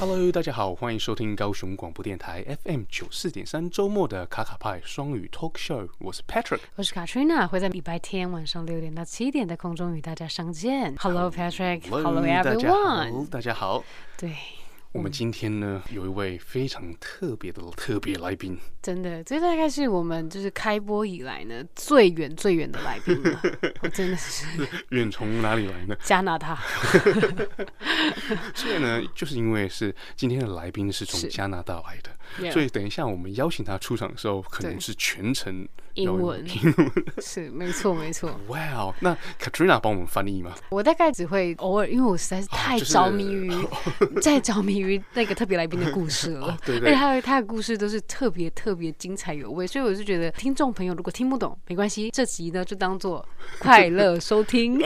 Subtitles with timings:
[0.00, 6.60] Hello，大家好，欢迎收听高雄广播电台 FM 九四点三周末的卡卡派双语 Talk Show，我是 Patrick。
[6.74, 10.94] 我是 Katrina，会在礼拜天晚上六点到七点的空中与大家相见。
[10.98, 13.82] Hello 家好 everyone。，大家好。
[14.18, 14.34] 对，
[14.94, 23.40] 我们今天呢有一位非常特别的特别来宾，真的，这大概是我们就是开播以来呢最远最远的来宾了。
[23.82, 24.46] 我真的是
[24.90, 25.96] 远从哪里来呢？
[26.00, 26.62] 加拿大，
[28.54, 36.92] 所以呢，就是因为是今天的来宾是从加拿大来的所以等一下我们邀请他出场的时候，可能是全程英文英文。
[37.22, 38.38] 是没错没错。
[38.48, 40.54] 哇哦，那 Katrina 帮我们翻译吗？
[40.70, 43.50] 我大概只会偶尔，因为我实在是太着迷于、
[44.20, 46.46] 在着迷于那个特别来宾的故事了。
[46.52, 53.26] 哦对对而且他的他的故事都是特别特别精彩有味，所以我是觉得听众朋友如果听不懂没关系，这集呢就当做
[53.58, 54.78] 快乐收听。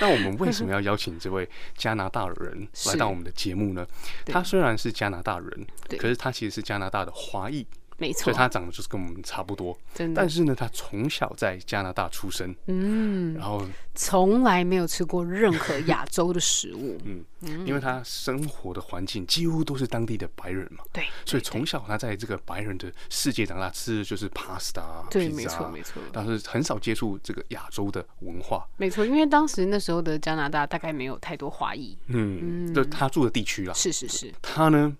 [0.00, 3.86] 那我们为什么要邀请这位加拿大人来到我们的节目呢？
[4.26, 5.66] 他虽然是加拿大人，
[5.98, 7.66] 可是他其实是加拿大的华裔，
[7.98, 9.76] 没错所以，他长得就是跟我们差不多。
[9.92, 16.96] 真的但，是呢，他从小在加拿大出生，嗯，然后从来没有吃过任何亚洲的食物。
[17.42, 28.66] 嗯，因为他生活的环境几乎都是当地的白人嘛，对，所以从小他在这个白人的世界长大，吃的就是 pasta 啊、对没错，啊没错，但是很少接触这个亚洲的文化。
[28.76, 31.96] 没错，因为当时那时候的加拿大大概没有太多华裔。
[32.06, 33.74] 嗯，就他住的地区啦。
[33.74, 34.96] 是是是，他呢，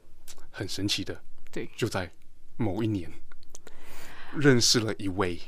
[0.50, 2.08] 很神奇的，对就在
[2.59, 3.11] 某一年
[4.37, 5.41] 认识了一位，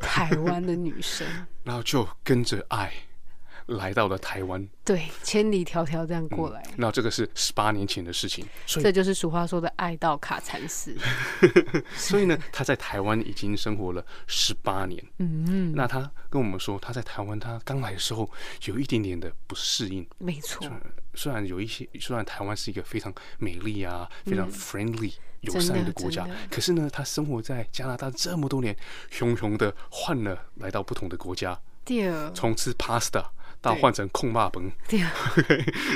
[0.00, 1.26] 台湾的女生，
[1.64, 2.92] 然后就跟着爱
[3.72, 4.66] 来到了台湾。
[4.84, 6.62] 对，千里迢迢这样过来。
[6.76, 10.96] 那这个是十八年前的事情，所以这就是俗话说的“爱到卡惨死
[11.94, 15.02] 所以呢，他在台湾已经生活了十八年。
[15.18, 18.28] 嗯，那他跟我们说，他在台湾他刚来的时候
[18.64, 20.06] 有一点点的不适应。”。
[20.18, 20.68] 没错，
[21.14, 28.76] 虽然有一些，虽然台湾是一个非常美丽啊、非常 friendly、友善的的国家可是呢，他生活在加拿大这么多年，
[29.10, 31.60] 熊熊的换了来到不同的国家，
[32.34, 33.24] 从吃 pasta
[33.62, 35.10] 到换成控霸崩， 第二，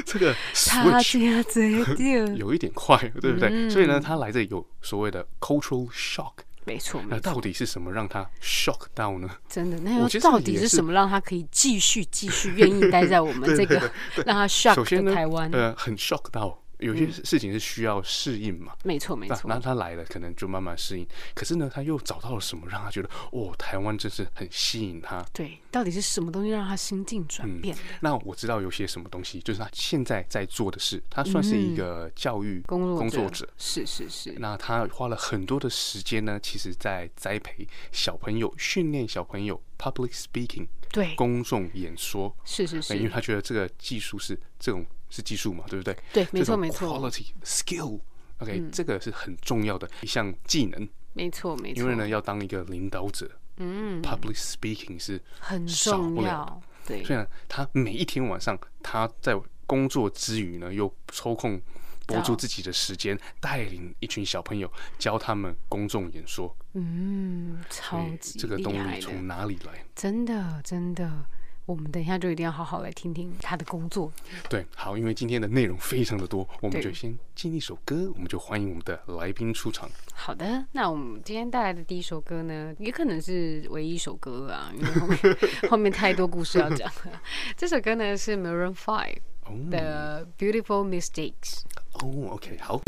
[0.07, 0.35] 这个
[0.67, 3.69] 他 switch 家这第二， 有一点快，对不对？
[3.69, 6.33] 所以嗯呢，他来这里有所谓的 cultural shock。
[6.65, 9.31] 没错，那，到底是什么让他 shock 到呢？
[9.49, 13.79] 真的，那我其实又到底是是什么让他可以继续继续愿意待在我们 这个
[14.25, 15.49] 让他 shock 的台湾？
[15.53, 18.73] 呃，很 shock 到有些事情是需要适应嘛。
[18.83, 21.07] 没错，没错那错，他来了，可能就慢慢适应。
[21.35, 25.25] 可是呢，他又找到了什么，让他觉得哦，台湾真是很吸引他。
[25.33, 27.83] 对，到底是什么东西让他心境转变的？
[28.01, 33.47] 那我知道有些什么东西，就是他现在在做的事，他算是一个教育工作工作者。
[33.59, 42.35] 是是是，那他花了很多的时间呢，其实在栽培小朋友、训练小朋友 public speaking 对，公众演说。
[42.43, 45.95] 是是是因为，他觉得这个技术是这种是技术嘛，对不对？
[46.11, 48.01] 对，没错没错，quality skill。
[48.39, 61.61] OK，、这个是很重要的一项技能，没错没错，因为呢，要当一个领导者，嗯，public speaking 是很少重不了要，对，虽然他每一天晚上他在工作之余呢，又抽空
[62.07, 66.57] 拨出自己的时间，带领一群小朋友教他们公众演说。
[66.75, 69.85] 嗯，所超以级这个动力从哪里来？
[69.95, 71.25] 真的真的，
[71.67, 74.11] 我们等一下就一定要好好来听听他的工作。
[74.49, 79.91] 对，好，因为今天的内容非常的多，我们就先进一首歌，我们就欢迎我们的来宾出场。
[80.15, 85.19] 好的，那我们今天带来的第一首歌呢，也可能是唯一一首歌啊，因为后面
[85.71, 87.21] 后面太多故事要讲了。
[87.57, 91.63] 这首歌呢是 Maroon Five 哦的 Beautiful Mistakes。
[91.95, 92.81] 哦，OK，好，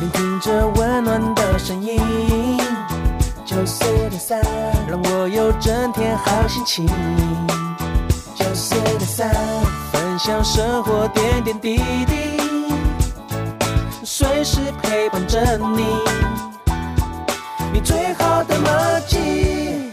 [0.00, 1.98] 聆听着温暖的声音，
[3.44, 4.40] 九四点三，
[4.88, 6.86] 让我有整天好心情。
[8.52, 9.32] 九四点三，
[9.90, 12.38] 分享生活点点滴滴，
[14.04, 15.86] 随时陪伴着你，
[17.72, 19.90] 你最好的默契。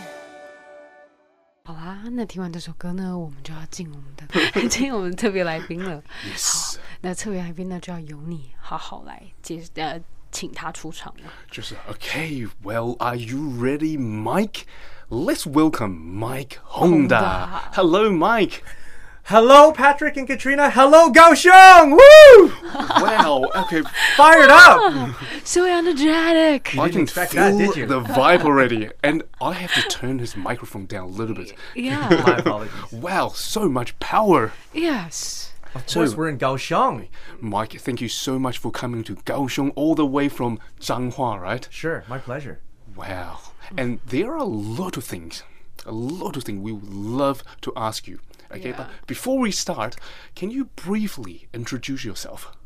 [1.63, 4.27] 好啦，那听完这首歌呢，我们就要进我们的
[4.67, 6.03] 进我们特别来宾了。
[6.35, 9.97] Yes 那特别来宾呢，就要由你好好来接呃，
[10.33, 11.31] 请他出场了。
[11.49, 14.63] 就是 OK，Well, are you ready, Mike?
[15.09, 17.15] Let's welcome Mike Honda.
[17.17, 17.61] Honda.
[17.73, 18.63] Hello, Mike.
[19.23, 20.69] Hello, Patrick and Katrina.
[20.69, 21.91] Hello, Kaohsiung.
[21.97, 22.53] Woo!
[23.01, 23.45] Wow.
[23.55, 23.81] Okay.
[24.15, 25.15] Fired up.
[25.43, 26.77] So energetic.
[26.77, 27.85] I can expect feel that, did you?
[27.85, 31.53] the vibe already, and I have to turn his microphone down a little bit.
[31.75, 32.09] Yeah.
[32.25, 32.91] My apologies.
[32.91, 34.51] Wow, so much power.
[34.73, 35.53] yes.
[35.75, 37.09] Of course, we're in Kaohsiung.
[37.39, 41.67] Mike, thank you so much for coming to Kaohsiung all the way from Zhanghua, right?
[41.71, 42.59] Sure, my pleasure.
[42.99, 43.39] Wow.
[43.77, 45.43] And there are a lot of things,
[45.85, 48.19] a lot of things we would love to ask you.
[48.51, 49.95] Okay, but before we start,
[50.35, 52.57] can you briefly introduce yourself?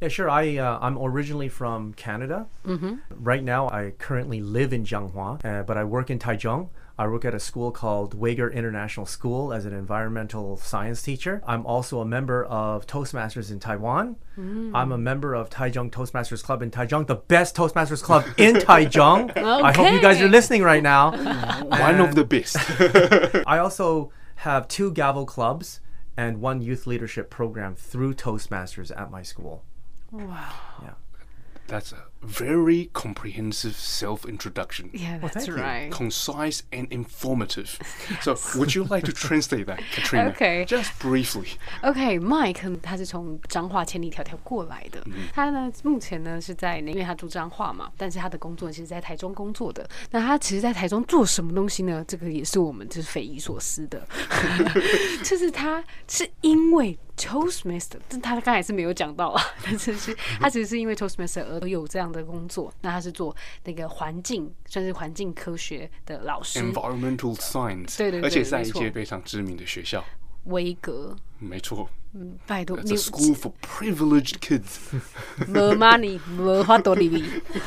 [0.00, 0.28] Yeah, sure.
[0.28, 2.46] I uh, I'm originally from Canada.
[2.66, 2.94] Mm-hmm.
[3.10, 6.68] Right now, I currently live in Zhanghua, uh, but I work in Taichung.
[6.98, 11.40] I work at a school called Wagor International School as an environmental science teacher.
[11.46, 14.16] I'm also a member of Toastmasters in Taiwan.
[14.36, 14.72] Mm.
[14.74, 19.36] I'm a member of Taichung Toastmasters Club in Taichung, the best Toastmasters club in Taichung.
[19.36, 21.12] I hope you guys are listening right now.
[21.68, 22.56] One of the best.
[23.46, 25.80] I also have two gavel clubs
[26.16, 29.62] and one youth leadership program through Toastmasters at my school.
[30.10, 30.52] Wow.
[30.82, 30.94] Yeah.
[31.68, 34.89] That's a very comprehensive self introduction.
[34.93, 35.55] Yeah, that's thank you.
[35.57, 35.91] right.
[35.91, 37.77] Concise and informative.
[38.21, 40.29] So, would you like to translate that, Katrina?
[40.29, 40.65] Okay.
[40.65, 41.57] Just briefly.
[41.81, 45.05] OK，Mike、他是从彰化千里迢迢过来的。
[45.33, 49.87] 他呢，目前呢是在，因为他住彰化嘛，但是他的工作其实在台中工作的。
[50.11, 52.03] 那他其实，在台中做什么东西呢？
[52.07, 54.07] 这个也是我们就是匪夷所思的，
[55.23, 62.72] 就是他是因为 Toastmaster，但他刚才是没有讲到啊，但是是他只是因为 Toastmaster 而有这样的工作。
[62.80, 70.04] 那他是做那个环境，算是环境科学的老师，Environmental science，对对对而且在一没错届非常知名的学校，
[70.48, 71.16] 威格。
[71.40, 74.78] 没错嗯拜托，，It's 你 a school for privileged kids。
[75.46, 77.22] 没 money，没花多利利。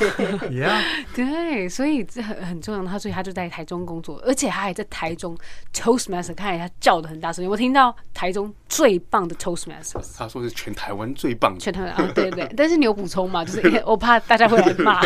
[0.50, 0.82] Yeah.
[1.16, 2.84] 对，所以这很很重要。
[2.84, 5.38] 他所以他就在台中工作，而且他还在台中
[5.74, 7.48] Toastmaster，看来他叫的很大声。
[7.48, 11.60] 我听到台中最棒的 Toastmaster，他说是全台湾最棒的。
[11.60, 12.54] 全台湾啊，对对对。
[12.58, 13.46] 但是你有补充嘛？
[13.46, 15.02] 就是我怕大家会来骂。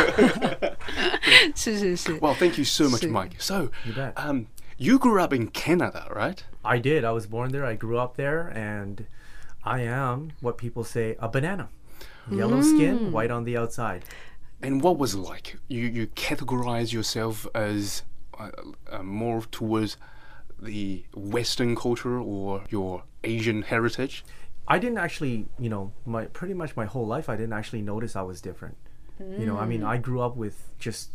[1.56, 3.32] 是是是，Well, thank you so much, Mike.
[3.38, 4.14] So, bet.
[4.16, 4.46] um,
[4.78, 6.44] you grew up in Canada, right?
[6.64, 7.04] I did.
[7.04, 7.66] I was born there.
[7.66, 9.08] I grew up there, and
[9.64, 11.70] I am what people say a banana.
[12.32, 14.04] Yellow skin, white on the outside.
[14.62, 15.58] And what was it like?
[15.68, 18.02] You you categorize yourself as
[18.40, 18.50] uh,
[18.92, 19.98] uh, more towards
[20.60, 24.26] the Western culture or your Asian heritage?
[24.68, 28.16] I didn't actually, you know, my pretty much my whole life I didn't actually notice
[28.16, 28.78] I was different.
[29.20, 31.12] You know, I mean, I grew up with just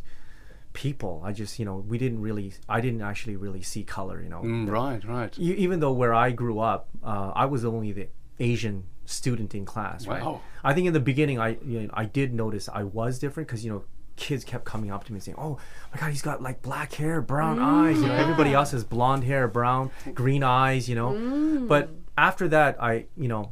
[0.72, 1.22] people.
[1.25, 4.43] I just, you know, we didn't really I didn't actually really see color, you know.
[4.43, 5.38] Mm, right, right.
[5.38, 8.08] E- even though where I grew up, uh, I was only the
[8.38, 10.40] Asian student in class, right?
[10.62, 13.64] I think in the beginning, I you know, I did notice I was different because
[13.64, 13.84] you know
[14.17, 15.58] kids kept coming up to me saying, "Oh
[15.93, 19.25] my God, he's got like black hair, brown eyes." You know, everybody else has blonde
[19.25, 20.88] hair, brown, green eyes.
[20.88, 23.50] You know, but after that, I you know.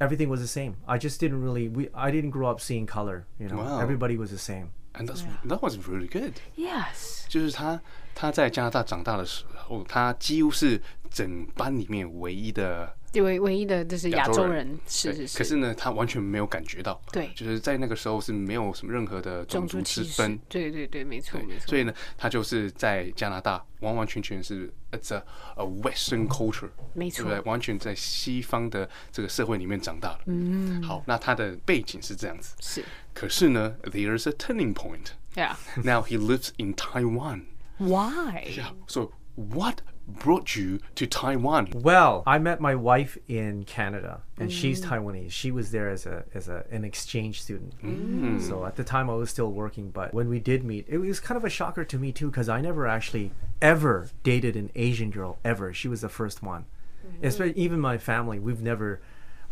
[0.00, 0.76] Everything was the same.
[0.86, 1.66] I just didn't really.
[1.68, 3.26] We I didn't grow up seeing color.
[3.36, 3.80] You know, Wow.
[3.80, 4.70] everybody was the same.
[4.94, 6.34] And that's that was really good.
[6.56, 7.80] Yes，就是他
[8.14, 15.38] 他在加拿大长大的时候，他几乎是整班里面唯一的唯唯一的就是亚亚洲人是是是。
[15.38, 21.66] 可是呢，他完全没有感觉到，对就是在那个时候是没有什么任何的种族之分，，对对对，没错没错。
[21.66, 25.22] 所以呢，他就是在加拿大完完全全是 it's a
[25.56, 27.40] a Western culture，没错对？
[27.40, 30.20] 完全在西方的这个社会里面长大的。
[30.26, 32.84] 嗯，好，那他的背景是这样子，是
[33.14, 35.12] 可是呢，there's a turning point。
[35.34, 37.46] ，Yeah，Now he lives in Taiwan.
[37.78, 38.72] Why？Yeah.
[38.86, 39.78] So what
[40.08, 41.68] brought you to Taiwan?
[41.74, 44.88] Well, I met my wife in Canada, and she's mm.
[44.88, 45.30] Taiwanese.
[45.30, 47.74] She was there as a as a, an exchange student.
[47.82, 48.40] Mm.
[48.40, 49.90] So at the time, I was still working.
[49.90, 52.48] But when we did meet, it was kind of a shocker to me too, because
[52.48, 55.72] I never actually ever dated an Asian girl ever.
[55.72, 56.64] She was the first one.
[57.06, 57.26] Mm-hmm.
[57.26, 59.00] Especially even my family, we've never.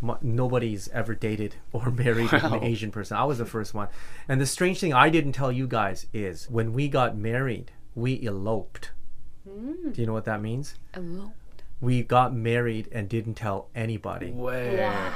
[0.02, 2.54] m- Nobody's ever dated or married Wow.
[2.54, 3.16] an Asian person.
[3.16, 3.88] I was the first one.
[4.28, 8.22] And the strange thing I didn't tell you guys is when we got married, we
[8.26, 8.90] eloped.
[9.48, 9.92] Mm.
[9.94, 10.74] Do you know what that means?
[11.80, 14.30] we got married and didn't tell anybody.
[14.30, 15.12] Wow.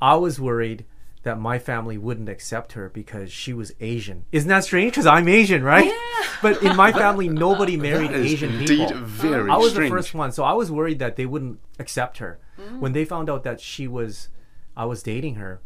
[0.00, 0.84] I was worried
[1.24, 4.24] that my family wouldn't accept her because she was Asian.
[4.30, 4.92] Isn't that strange?
[4.92, 5.86] Because I'm Asian, right?
[5.86, 6.28] Yeah.
[6.42, 9.02] But in my family, nobody married That is Asian indeed people.
[9.02, 9.90] very I was strange.
[9.90, 12.38] the first one, so I was worried that they wouldn't accept her.
[12.60, 12.78] Mm.
[12.80, 14.28] When they found out that she was,
[14.76, 15.60] I was dating her,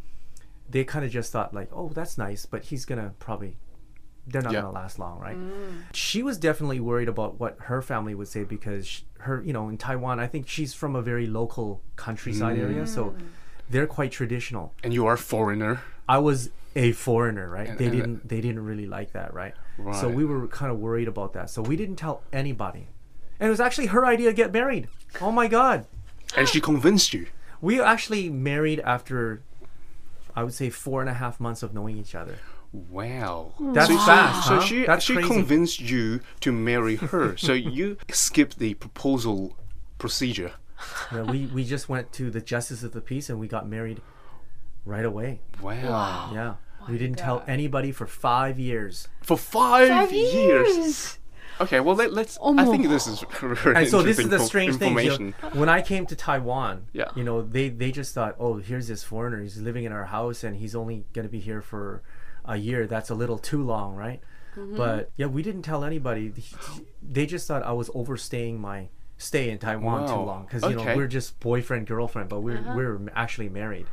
[0.71, 3.57] they kind of just thought like, "Oh, that's nice," but he's gonna probably.
[4.31, 4.63] They're not Yeah.
[4.63, 5.37] gonna last long, right?
[5.37, 5.85] Mm.
[5.93, 9.69] She was definitely worried about what her family would say because sh her, you know,
[9.69, 12.63] in Taiwan, I think she's from a very local countryside mm.
[12.63, 13.19] area, so mm.
[13.69, 14.75] they're quite traditional.
[14.85, 15.81] And you are a foreigner.
[16.09, 17.69] I was a foreigner, right?
[17.69, 19.55] And- they and- uh, didn't they didn't really like that, right?
[19.79, 19.97] right?
[19.97, 21.51] So we were kind of worried about that.
[21.51, 22.87] So we didn't tell anybody.
[23.41, 24.89] And it was actually her idea to get married.
[25.21, 25.87] Oh my god.
[26.37, 27.27] And she convinced you.
[27.61, 29.43] We actually married after,
[30.37, 32.37] I would say, four and a half months of knowing each other.
[32.73, 33.55] Wow.
[33.73, 34.49] That's fast.
[34.49, 34.61] So huh?
[34.61, 35.29] she That's she crazy.
[35.29, 37.37] convinced you to marry her.
[37.37, 39.57] so you skipped the proposal
[39.99, 40.53] procedure.
[41.13, 44.01] Yeah, we we just went to the justice of the peace and we got married
[44.85, 45.41] right away.
[45.61, 46.31] Wow.
[46.33, 46.55] Yeah.
[46.83, 49.09] Oh we didn't tell anybody for five years.
[49.23, 50.77] For five, Five years.
[50.77, 51.19] years.
[51.61, 52.39] Okay, well let, let's.
[52.41, 52.71] Oh I Almost.
[52.71, 54.97] think this is very And so this is the strange thing.
[54.99, 57.11] you know, when I came to Taiwan, Yeah.
[57.17, 59.43] you know, they they just thought, oh, here's this foreigner.
[59.43, 62.03] He's living in our house and he's only gonna be here for
[62.49, 62.87] a year.
[62.87, 64.21] That's a little too long, right?
[64.57, 64.77] Mm-hmm.
[64.77, 66.33] But yeah, we didn't tell anybody.
[67.03, 68.89] They just thought I was overstaying my
[69.19, 72.73] stay in Taiwan too long because you know we're just boyfriend girlfriend, but we're Uh-huh.
[72.77, 73.87] we're actually married.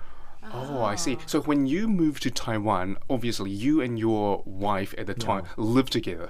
[0.53, 1.17] Oh, I see.
[1.25, 5.91] So when you moved to Taiwan, obviously you and your wife at the time lived
[5.91, 6.29] together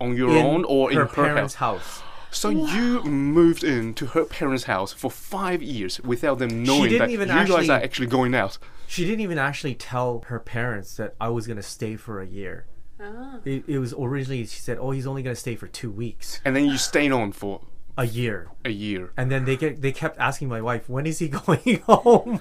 [0.00, 2.00] on your in own or her in her parents' house.
[2.00, 2.02] house.
[2.30, 7.28] So you moved into her parents' house for five years without them knowing that even
[7.28, 8.58] you guys are actually going out.
[8.86, 12.66] She didn't even actually tell her parents that I was gonna stay for a year.
[13.00, 13.38] Ah.
[13.44, 16.54] It, it was originally she said, "Oh, he's only gonna stay for two weeks, And
[16.54, 17.60] then you stayed on for
[17.99, 19.09] a year." a year.
[19.15, 22.39] And then they get they kept asking my wife, "When is he going home?"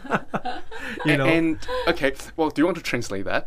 [1.04, 3.44] you know, And okay, well, do you want to translate that?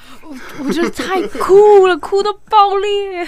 [0.63, 3.27] 我觉得太酷了，酷到爆裂。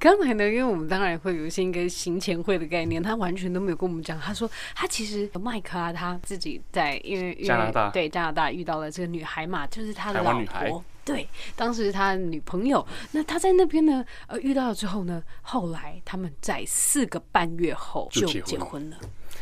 [0.00, 4.18] 刚才呢，因为我们当然会有一些一个行前会的概念，他完全都没有跟我们讲。
[4.18, 10.84] 他说他其实麦克啊，他自己在因为因为加拿大对加拿大遇到了这个女孩嘛，就是他的老台湾女孩婆。
[11.07, 18.97] 对，当时他女朋友，那他在那边呢，呃，遇到了之后呢，后来他们在四个半月后就就结婚了。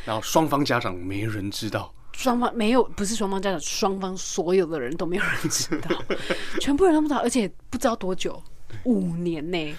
[0.06, 1.92] 然后双方家长没人知道。
[2.14, 5.90] 双方没有，不是双方家长，双方所有的人都没有人知道，
[6.62, 8.42] 全部人都不知道，而且不知道多久，
[8.84, 9.76] 五年呢、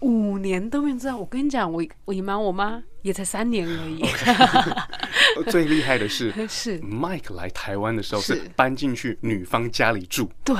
[0.00, 1.16] 五年都没人知道。
[1.16, 4.02] 我跟你讲，我我隐瞒我妈也才三年而已，
[5.47, 10.29] 最厉害的是是， Mike 来台湾的时候是是搬进去女方家里住。
[10.43, 10.55] 对，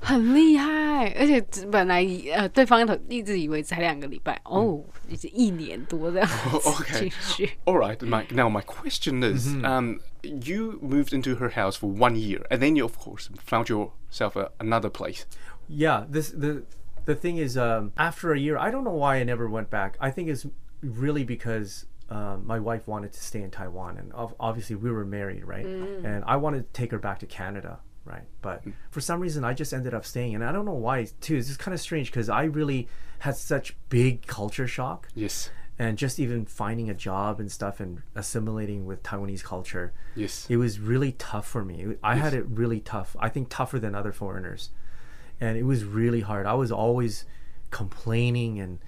[0.00, 7.00] 很厉害，而且只本来以呃对方一直以为才两个礼拜，哦，已经一年多这样子 Okay.
[7.00, 7.50] 进去。
[7.64, 8.34] All right, Mike.
[8.34, 12.76] Now my question is, um, you moved into her house for one year, and then
[12.76, 15.24] you, of course, found yourself a, another place.
[15.68, 16.04] yeah.
[16.10, 16.64] This the
[17.06, 19.96] the thing is, um, after a year, I don't know why I never went back.
[20.00, 20.46] I think it's
[20.82, 21.86] really because.
[22.09, 25.65] um, my wife wanted to stay in Taiwan, and ob- obviously we were married, right?
[25.65, 28.23] And I wanted to take her back to Canada, right?
[28.41, 31.37] But for some reason, I just ended up staying, and I don't know why too.
[31.37, 32.87] It's just kind of strange because I really
[33.19, 35.07] had such big culture shock.
[35.13, 40.45] Yes, and just even finding a job and stuff and assimilating with Taiwanese culture, yes.
[40.49, 41.95] it was really tough for me.
[42.03, 43.15] I had it really tough.
[43.19, 44.71] I think tougher than other foreigners,
[45.39, 46.45] and it was really hard.
[46.45, 47.23] I was always
[47.71, 48.79] complaining and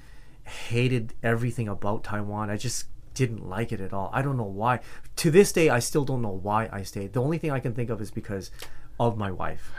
[0.44, 2.50] hated everything about Taiwan.
[2.50, 4.10] I just didn't like it at all.
[4.14, 4.80] I don't know why.
[5.18, 7.14] To this day, I still don't know why I stayed.
[7.14, 8.52] The only thing I can think of is because
[9.00, 9.72] of my wife,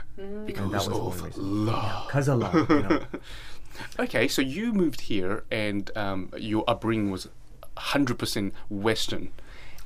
[0.45, 2.07] Because that was the only of love.
[2.07, 2.69] because of love.
[2.69, 3.01] You know?
[3.99, 7.27] Okay, so you moved here, and um, your upbringing was
[7.75, 9.31] 100% Western,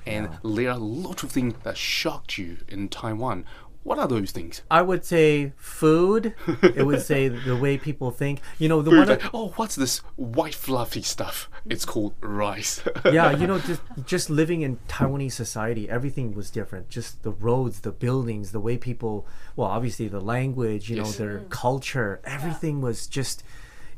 [0.06, 3.46] and there are a lot of things that shocked you in Taiwan.
[3.88, 4.64] What are those things?
[4.70, 6.36] I would say food.
[6.62, 8.42] it would say the way people think.
[8.60, 9.08] You know, the Food, one.
[9.08, 11.50] like, oh, what's this white fluffy stuff?
[11.70, 12.84] It's called rice.
[13.06, 16.90] yeah, you know, just just living in Taiwanese society, everything was different.
[16.90, 19.26] Just the roads, the buildings, the way people.
[19.56, 21.16] Well, obviously the language, you know, Yes.
[21.16, 21.50] their mm.
[21.50, 23.42] culture, everything was just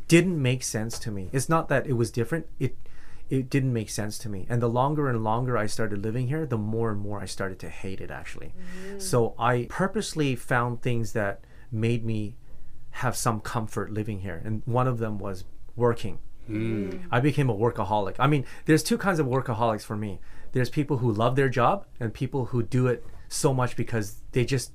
[0.07, 1.29] didn't make sense to me.
[1.31, 2.45] It's not that it was different.
[2.59, 2.77] It
[3.29, 4.45] it didn't make sense to me.
[4.49, 7.59] And the longer and longer I started living here, the more and more I started
[7.59, 8.53] to hate it actually.
[8.87, 8.99] Mm-hmm.
[8.99, 12.35] So I purposely found things that made me
[12.91, 14.41] have some comfort living here.
[14.43, 15.45] And one of them was
[15.75, 16.19] working.
[16.49, 17.03] Mm.
[17.11, 18.15] I became a workaholic.
[18.17, 20.19] I mean, there's two kinds of workaholics for me.
[20.51, 24.45] There's people who love their job and people who do it so much because they
[24.45, 24.71] just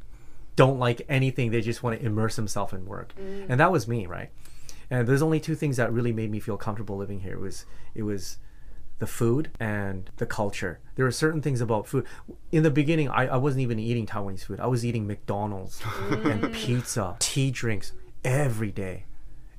[0.55, 1.51] don't like anything.
[1.51, 3.13] They just want to immerse themselves in work.
[3.21, 3.47] Mm.
[3.49, 4.31] And that was me, right?
[4.91, 7.35] And there's only two things that really made me feel comfortable living here.
[7.35, 8.39] It was it was
[8.99, 10.81] the food and the culture.
[10.95, 12.07] There were certain things about food.
[12.53, 14.61] In the beginning, I, I wasn't even eating Taiwanese food.
[14.61, 17.93] I was eating McDonald's and pizza, tea drinks
[18.25, 19.07] every day.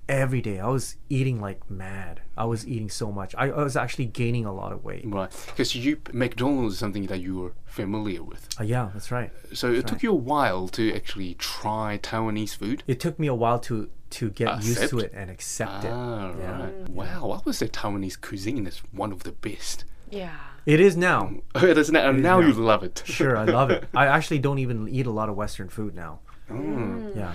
[0.08, 0.60] Every day.
[0.60, 2.22] I was eating like mad.
[2.38, 3.34] I was eating so much.
[3.38, 5.04] I, I was actually gaining a lot of weight.
[5.08, 8.48] right, because you McDonald's is something that you were familiar with.
[8.60, 9.32] Uh, yeah, that's right.
[9.54, 12.84] So it took you a while to actually try Taiwanese food.
[12.86, 15.92] It took me a while to to get used to it and accept it.
[15.92, 16.62] Ah, Yeah.
[16.64, 16.90] right.
[16.90, 19.84] Wow, I would say Taiwanese cuisine is one of the best.
[20.10, 20.36] Yeah.
[20.66, 21.32] It is now.
[21.56, 22.48] it is now, and now now.
[22.48, 23.04] you love it.
[23.08, 23.86] Sure, I love it.
[23.96, 26.20] I actually don't even eat a lot of Western food now.
[26.50, 27.34] Yeah.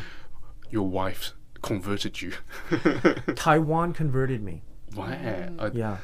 [0.71, 2.33] Your wife converted you.
[3.35, 4.63] Taiwan converted me.
[4.97, 5.13] wow.
[5.59, 5.99] Uh, Yeah.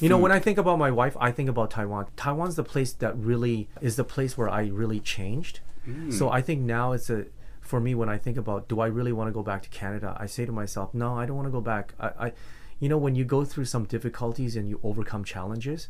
[0.00, 2.06] You know, when I think about my wife, I think about Taiwan.
[2.16, 5.60] Taiwan's the place that really is the place where I really changed.
[6.08, 7.26] So I think now it's a
[7.64, 10.16] for me when I think about do I really want to go back to Canada?
[10.18, 11.94] I say to myself, no, I don't want to go back.
[11.98, 12.32] I, I
[12.78, 15.88] you know, when you go through some difficulties and you overcome challenges,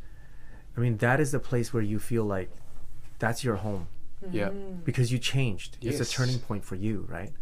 [0.76, 2.50] I mean that is the place where you feel like
[3.18, 3.88] that's your home
[4.30, 4.48] yeah.
[4.48, 4.80] Mm-hmm.
[4.84, 5.76] because you changed.
[5.80, 6.00] Yes.
[6.00, 7.32] It's a turning point for you, right?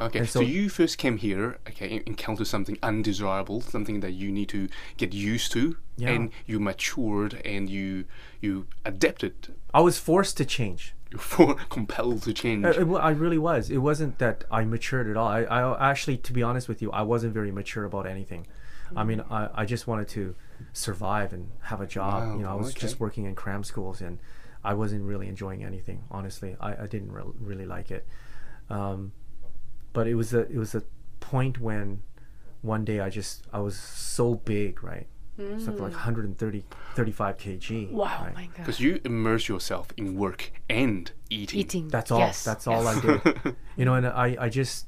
[0.00, 4.32] Okay, so, so- you first came here, okay, en- encountered something undesirable, something that you
[4.32, 6.10] need to get used to, Yeah.
[6.10, 8.04] and you matured and you
[8.40, 9.54] you adapted.
[9.72, 10.94] I was forced to change.
[11.38, 12.64] You're compelled to change.
[12.64, 13.70] Uh, it I really was.
[13.70, 15.28] It wasn't that I matured at all.
[15.28, 18.46] I, I actually, to be honest with you, I wasn't very mature about anything.
[18.96, 20.34] I mean, I, I just wanted to
[20.72, 22.22] survive and have a job.
[22.22, 22.80] Wow, you know, I was okay.
[22.80, 24.18] just working in cram schools and
[24.64, 26.04] I wasn't really enjoying anything.
[26.10, 28.06] Honestly, I, I didn't re- really like it.
[28.68, 29.12] Um,
[29.92, 30.82] but it was a it was a
[31.20, 32.02] point when
[32.62, 35.06] one day I just I was so big, right?
[35.58, 36.06] Something like mm.
[36.06, 37.90] 130, 35 kg.
[37.90, 38.34] Wow, right?
[38.34, 38.56] my God.
[38.58, 41.60] Because you immerse yourself in work and eating.
[41.60, 41.88] Eating.
[41.88, 42.18] That's all.
[42.18, 43.04] Yes, That's all yes.
[43.04, 43.56] I did.
[43.76, 44.86] you know, and I, I just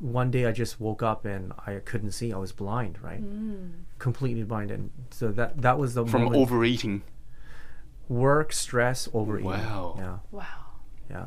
[0.00, 2.32] one day I just woke up and I couldn't see.
[2.32, 3.22] I was blind, right?
[3.22, 3.70] Mm.
[3.98, 6.40] Completely blind, and so that that was the From moment.
[6.42, 7.02] overeating.
[8.08, 9.50] work, stress, overeating.
[9.50, 9.94] Wow.
[9.98, 10.44] Yeah, Wow.
[11.10, 11.26] yeah.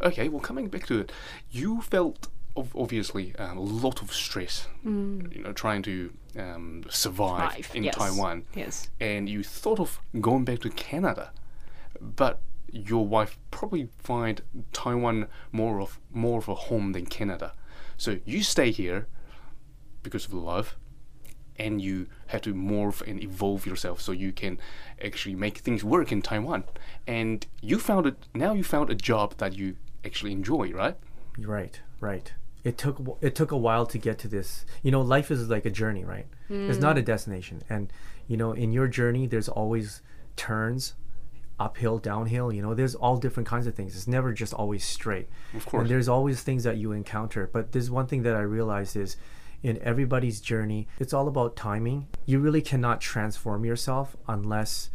[0.00, 1.12] Okay, well, coming back to it,
[1.50, 7.52] you felt ov- obviously um, a lot of stress, you know, trying to um, survive
[7.54, 7.94] Survive, in yes.
[7.96, 8.44] Taiwan.
[8.54, 8.90] Yes.
[9.00, 11.32] and you thought of going back to Canada,
[12.00, 14.42] but your wife probably find
[14.72, 17.52] Taiwan more of more of a home than Canada.
[17.96, 19.06] So you stay here
[20.02, 20.76] because of love,
[21.56, 24.58] and you have to morph and evolve yourself so you can
[25.02, 26.64] actually make things work in Taiwan.
[27.06, 28.52] And you found it now.
[28.54, 30.96] You found a job that you actually enjoy, right?
[31.38, 32.32] Right, right.
[32.64, 34.64] It took it took a while to get to this.
[34.82, 36.26] You know, life is like a journey, right?
[36.70, 37.06] It's not a hmm.
[37.06, 37.92] destination, and
[38.26, 40.00] you know, in your journey, there's always
[40.34, 40.94] turns,
[41.60, 42.52] uphill, downhill.
[42.52, 43.94] You know, there's all different kinds of things.
[43.94, 45.28] It's never just always straight.
[45.54, 45.82] Of course.
[45.82, 47.48] And there's always things that you encounter.
[47.52, 49.16] But there's one thing that I realized is,
[49.62, 52.08] in everybody's journey, it's all about timing.
[52.26, 54.90] You really cannot transform yourself unless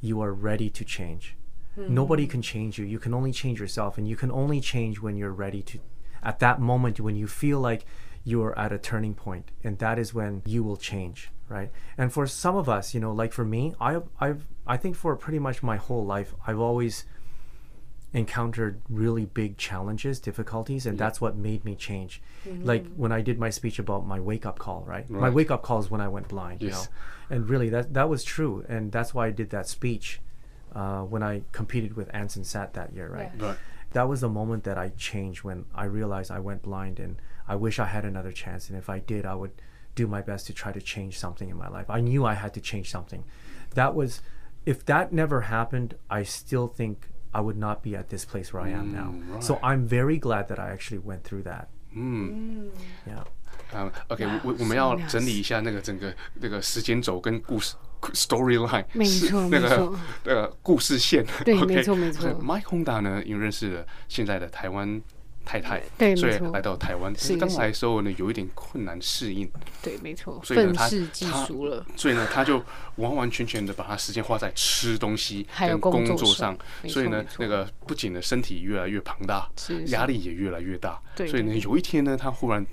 [0.00, 1.36] you are ready to change.
[1.74, 1.94] Hmm.
[1.94, 2.84] Nobody can change you.
[2.84, 5.78] You can only change yourself, and you can only change when you're ready to.
[6.24, 7.84] At that moment, when you feel like
[8.24, 11.70] you are at a turning point, and that is when you will change, right?
[11.98, 15.14] And for some of us, you know, like for me, I, I've, I think for
[15.16, 17.04] pretty much my whole life, I've always
[18.14, 22.22] encountered really big challenges, difficulties, and that's what made me change.
[22.64, 25.08] Like when I did my speech about my wake up call, right?
[25.10, 26.84] My wake up call is when I went blind, you know.
[27.28, 28.64] And really that that was true.
[28.68, 30.20] And that's why I did that speech
[30.74, 33.30] uh, when I competed with Anson Sat that year, right?
[33.36, 33.56] Right
[33.93, 37.15] That was the moment that I changed when I realized I went blind and
[37.47, 38.69] I wish I had another chance.
[38.69, 39.51] And if I did, I would
[39.95, 41.89] do my best to try to change something in my life.
[41.89, 43.23] I knew I had to change something.
[43.73, 44.21] That was,
[44.65, 48.61] if that never happened, I still think I would not be at this place where
[48.61, 49.39] I am now.
[49.41, 51.69] So I'm very glad that I actually went through that.
[51.95, 52.69] Mm.
[53.07, 53.23] Yeah.
[53.71, 57.75] 啊、o k 我我们要整理一下那个整个那个时间轴跟故事
[58.12, 59.98] storyline，没错那个没错。
[60.24, 61.24] 那个故事线。
[61.44, 62.28] 对没错没错。
[62.42, 65.00] Mike Honda 呢，因为认识了现在的台湾
[65.44, 67.12] 太太，对所以来到台湾。
[67.38, 69.50] 刚来的时候呢，有一点困难适应，
[69.82, 71.46] 对，没错，所以呢，他他。
[71.96, 72.62] 所以呢，他就
[72.96, 76.56] 完完全全的把他时间花在吃东西跟工工作上。
[76.88, 79.48] 所以呢那个不仅呢身体越来越庞大，
[79.88, 82.66] 压力也越来越大，对所以呢，有一天呢，他忽然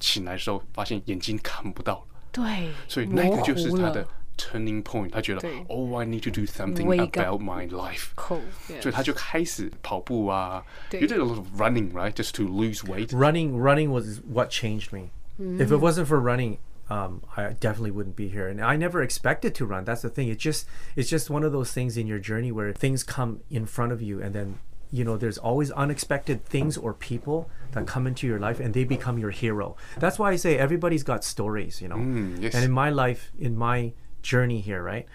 [0.00, 2.02] 醒来的时候，发现眼睛看不到了。
[2.32, 4.06] 对，所以那个就是他的
[4.39, 8.41] turning point，他觉得对 Oh I need to do something Wake up about my life，口，
[8.81, 14.91] 所以他就开始跑步啊对，You did a lot of running right just to lose weight， running running was what changed
[14.91, 16.57] me if it wasn't for running
[16.89, 20.27] um, I definitely wouldn't be here and I never expected to run that's the thing
[20.29, 23.65] it's just it's just one of those things in your journey where things come in
[23.65, 24.59] front of you and then
[24.91, 28.83] you know there's always unexpected things or people that come into your life and they
[28.83, 31.97] become your hero that's why I say everybody's got stories you know
[32.39, 32.53] yes.
[32.53, 35.06] and in my life in my journey here right?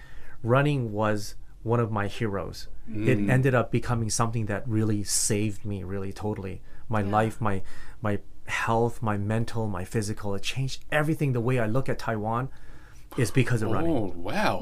[0.43, 2.67] Running was one of my heroes.
[2.89, 3.07] Mm.
[3.07, 6.61] It ended up becoming something that really saved me really totally.
[6.87, 7.63] My life my
[8.01, 11.33] my health my mental my physical it changed everything.
[11.33, 12.49] The way i look at taiwan
[13.17, 13.91] is because of running.
[13.91, 14.59] Oh wow!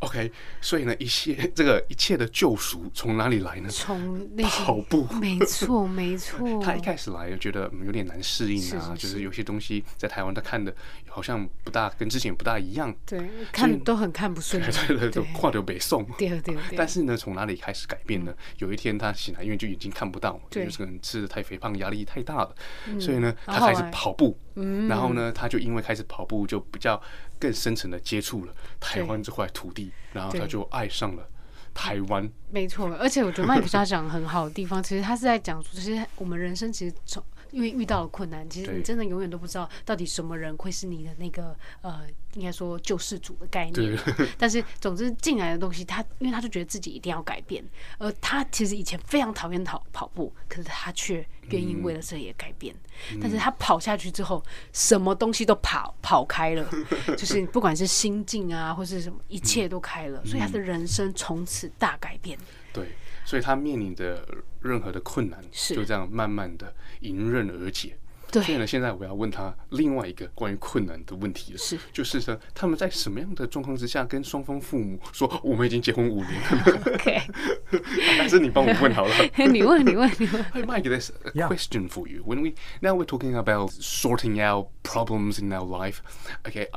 [0.00, 0.30] OK，
[0.60, 3.68] 所以呢，一切 这个一切的救赎从哪里来呢？
[3.70, 5.06] 从跑步。
[5.20, 6.38] 没错，没错。
[6.62, 10.74] 他一开始来觉得嗯有点难适应啊，是是就是有些东西在台湾他看的
[11.08, 12.94] 好像不大跟之前不大一样。
[13.06, 14.72] 对，看都很看不顺眼。
[14.86, 16.04] 对对对，跨流北宋。
[16.18, 16.56] 对对对。
[16.76, 18.34] 但是呢，从哪里开始改变呢？
[18.58, 22.54] 有一天他醒来，因为就眼睛看不到，对，就是可能吃的太肥胖，压力太大了，
[23.00, 24.38] 所以呢，他开始跑步。
[24.56, 24.88] 嗯。
[24.88, 27.00] 然后呢，他就因为开始跑步，就比较
[27.38, 31.28] 更深层的接触了台湾这块土地，然后他就爱上了
[31.74, 32.28] 台湾。
[32.50, 37.22] 没错，而且我觉得麦克他讲很好的地方，其实他是在讲说，其实我们人生其实从。
[37.50, 42.02] 因为遇到了困难，其实你真的永远都不知道到底什么人会是你的那个呃，
[42.34, 43.98] 应该说救世主的概念。
[44.38, 47.64] 但是总之进来的东西，他因为他就觉得自己一定要改变，
[47.98, 52.74] 而他其实以前非常讨厌跑跑步，可是他却愿意为了这也改变。
[53.20, 56.68] 但是他跑下去之后，什么东西都跑跑开了，
[57.16, 62.38] 就是不管是心境啊，或是什么，一切都开了，所以他的人生从此大改变。
[62.72, 62.88] 对。
[63.26, 64.26] 所以他面临的
[64.62, 67.98] 任何的困难，就这样慢慢的迎刃而解。
[68.30, 68.42] 对。
[68.42, 77.20] 所以呢，现在我要问他另外一个关于困难的问题了，是，就是说他们在什么样的状况之下跟双方父母说我们已经结婚五年了？OK。
[78.16, 79.14] 还是你帮我问好了。
[79.36, 80.44] 你问，你问，你问。
[80.52, 82.22] I might get this question for you.
[82.22, 85.98] When we now we're talking about sorting out problems in our life.
[86.46, 86.68] Okay.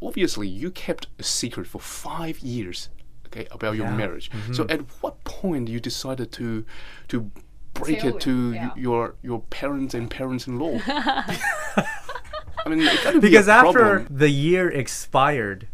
[0.00, 2.88] Obviously, you kept a secret for five years.
[3.28, 3.96] Okay about your Yeah.
[4.02, 4.54] marriage Mhm.
[4.56, 6.64] so at what point you decided to
[7.12, 7.30] to
[7.74, 8.70] break Tell it to it, yeah.
[8.76, 14.18] your your parents and parents-in-law i mean it gotta be because after problem.
[14.18, 15.68] the year expired,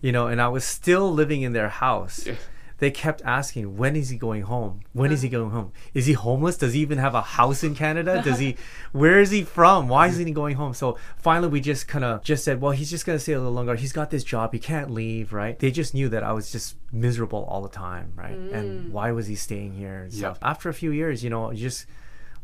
[0.00, 2.26] you know, and I was still living in their house.
[2.26, 2.34] Yeah.
[2.78, 4.80] They kept asking, when is he going home?
[4.92, 5.72] When is he going home?
[5.94, 6.58] Is he homeless?
[6.58, 8.20] Does he even have a house in Canada?
[8.24, 8.56] Does he?
[8.92, 9.88] Where is he from?
[9.88, 10.74] Why isn't he going home?
[10.74, 13.52] So finally, we just kind of just said, well, he's just gonna stay a little
[13.54, 13.76] longer.
[13.76, 14.52] He's got this job.
[14.52, 15.58] He can't leave, right?
[15.58, 18.36] They just knew that I was just miserable all the time, right?
[18.36, 20.38] And why was he staying here and stuff?
[20.42, 21.86] After a few years, you know, you just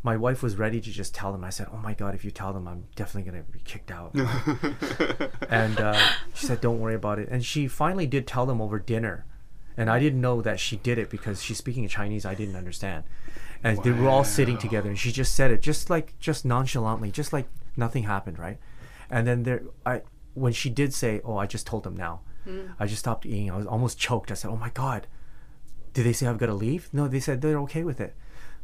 [0.05, 1.43] my wife was ready to just tell them.
[1.45, 4.13] I said, "Oh my God, if you tell them, I'm definitely gonna be kicked out."
[5.49, 5.97] and uh,
[6.33, 9.25] she said, "Don't worry about it." And she finally did tell them over dinner,
[9.77, 12.25] and I didn't know that she did it because she's speaking in Chinese.
[12.25, 13.03] I didn't understand,
[13.63, 17.11] and they were all sitting together, and she just said it just like just nonchalantly,
[17.11, 18.57] just like nothing happened, right?
[19.09, 20.01] And then there, I
[20.33, 22.67] when she did say, "Oh, I just told them now," hmm.
[22.79, 23.51] I just stopped eating.
[23.51, 24.31] I was almost choked.
[24.31, 25.07] I said, "Oh my God."
[25.93, 26.89] Did they say I've got to leave?
[26.91, 28.15] No, they said they're okay with it.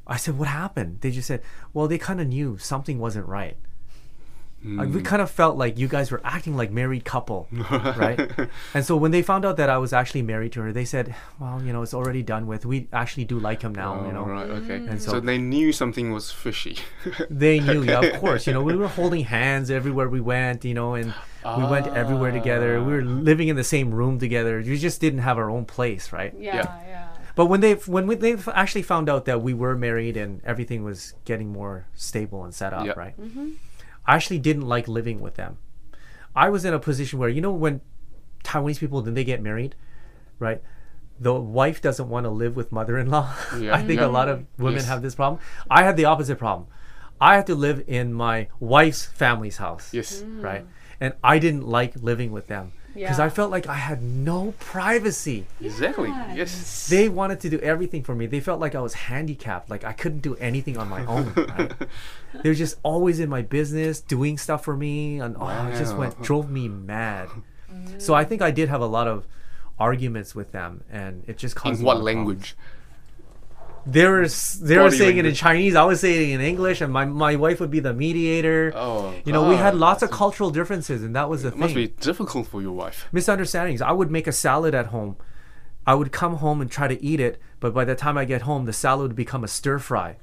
[0.08, 1.44] I said, "What happened?" They just said,
[1.74, 3.58] "Well, they kind of knew something wasn't right."
[4.62, 5.06] Like, we hmm.
[5.06, 8.30] kind of felt like you guys were acting like married couple, right?
[8.74, 11.16] and so when they found out that I was actually married to her, they said,
[11.40, 12.66] "Well, you know, it's already done with.
[12.66, 15.38] We actually do like him now, you know." Oh, right okay And so, so- they
[15.38, 16.78] knew something was fishy
[17.30, 18.48] They knew, yeah, of course.
[18.48, 21.14] You know, we were holding hands everywhere we went, you know, and
[21.58, 22.84] we went everywhere together.
[22.84, 23.24] We were ah.
[23.32, 24.62] living in the same room together.
[24.66, 26.34] We just didn't have our own place, right?
[26.38, 26.88] Yeah, Yeah.
[26.88, 27.08] yeah.
[27.36, 30.84] But when they when we, they actually found out that we were married and everything
[30.84, 32.94] was getting more stable and set up, Yeah.
[32.98, 33.16] right?
[33.18, 33.52] Mm-hmm.
[34.06, 35.58] I actually didn't like living with them.
[36.36, 37.82] I was in a position where you know when
[38.44, 39.76] Taiwanese people then they get married,
[40.40, 40.62] right?
[41.20, 43.34] The wife doesn't want to live with mother-in-law.
[43.60, 43.76] Yeah.
[43.76, 44.08] I think Yeah.
[44.08, 44.88] a lot of women Yes.
[44.88, 45.42] have this problem.
[45.70, 46.68] I had the opposite problem.
[47.20, 50.42] I had to live in my wife's family's house yes mm.
[50.42, 50.66] right?
[51.02, 53.26] And I didn't like living with them because Yeah.
[53.26, 55.46] I felt like I had no privacy.
[55.62, 58.26] exactly yes They wanted to do everything for me.
[58.26, 61.34] They felt like I was handicapped, like I couldn't do anything on my own.
[61.58, 61.72] right?
[62.42, 65.96] They were just always in my business, doing stuff for me, and oh, it just
[65.96, 67.30] went drove me mad.
[67.72, 68.02] Mm.
[68.02, 69.26] So I think I did have a lot of
[69.80, 72.54] arguments with them, and it just caused in a what lot of problems.
[73.92, 74.28] They were
[74.62, 75.34] they were saying it in.
[75.34, 75.76] Chinese.
[75.76, 78.72] I was saying it in English, and my, my wife would be the mediator.
[78.76, 81.60] Oh, you know, we had lots of cultural differences, and that was the it thing.
[81.60, 83.82] must be difficult for your wife misunderstandings.
[83.82, 85.18] I would make a salad at home.
[85.88, 88.44] I would come home and try to eat it, but by the time I get
[88.44, 90.18] home, the salad would become a stir fry.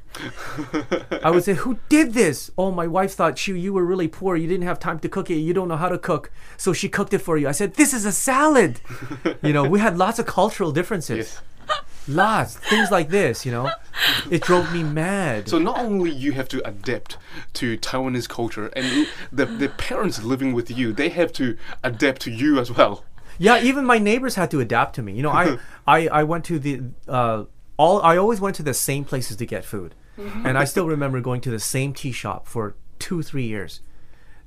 [1.24, 4.36] I would say, "Who did this?" Oh, my wife thought you you were really poor.
[4.36, 5.36] You didn't have time to cook it.
[5.36, 7.48] You don't know how to cook, so she cooked it for you.
[7.48, 8.80] I said, "This is a salad."
[9.42, 11.18] you know, we had lots of cultural differences.
[11.18, 11.40] yes
[12.08, 13.44] Lots things like this.
[13.44, 13.70] You know,
[14.30, 15.48] it drove me mad.
[15.48, 17.16] So not only you have to adapt
[17.54, 22.30] to Taiwanese culture, and the the parents living with you, they have to adapt to
[22.30, 23.04] you as well.
[23.38, 25.12] Yeah, even my neighbors had to adapt to me.
[25.14, 27.44] You know, I I, I went to the uh,
[27.76, 31.20] all I always went to the same places to get food, and I still remember
[31.20, 33.80] going to the same tea shop for two three years.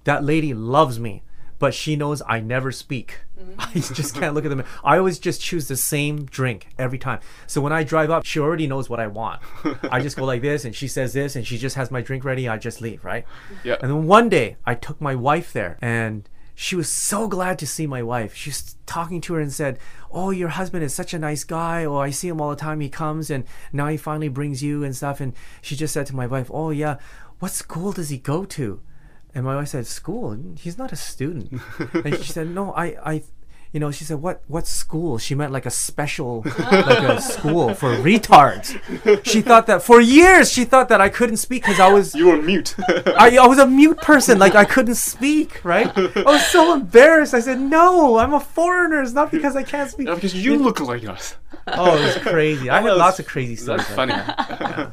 [0.05, 1.23] That lady loves me,
[1.59, 3.19] but she knows I never speak.
[3.39, 3.59] Mm-hmm.
[3.59, 4.63] I just can't look at them.
[4.83, 7.19] I always just choose the same drink every time.
[7.47, 9.41] So when I drive up, she already knows what I want.
[9.91, 12.23] I just go like this, and she says this, and she just has my drink
[12.23, 12.47] ready.
[12.47, 13.25] I just leave, right?
[13.63, 13.75] Yeah.
[13.81, 17.67] And then one day, I took my wife there, and she was so glad to
[17.67, 18.35] see my wife.
[18.35, 19.79] She's talking to her and said,
[20.11, 21.85] "Oh, your husband is such a nice guy.
[21.85, 22.81] Oh, I see him all the time.
[22.81, 26.15] He comes and now he finally brings you and stuff." And she just said to
[26.15, 26.97] my wife, "Oh yeah,
[27.39, 28.81] what school does he go to?"
[29.34, 30.36] And my wife said, "School?
[30.56, 31.60] He's not a student."
[32.04, 33.22] and she said, "No, I, I."
[33.72, 34.42] You know, she said, "What?
[34.46, 38.78] What school?" She meant like a special, like a school for retards.
[39.26, 42.28] She thought that for years she thought that I couldn't speak because I was You
[42.28, 42.76] were mute.
[43.18, 45.90] I, I was a mute person, like I couldn't speak, right?
[45.98, 47.34] I was so embarrassed.
[47.34, 49.02] I said, "No, I'm a foreigner.
[49.02, 51.34] It's not because I can't speak." Yeah, because you look like us.
[51.66, 52.70] Oh, it was crazy.
[52.70, 53.84] I had was- lots of crazy stories.
[53.88, 54.12] That's like funny.
[54.14, 54.92] that.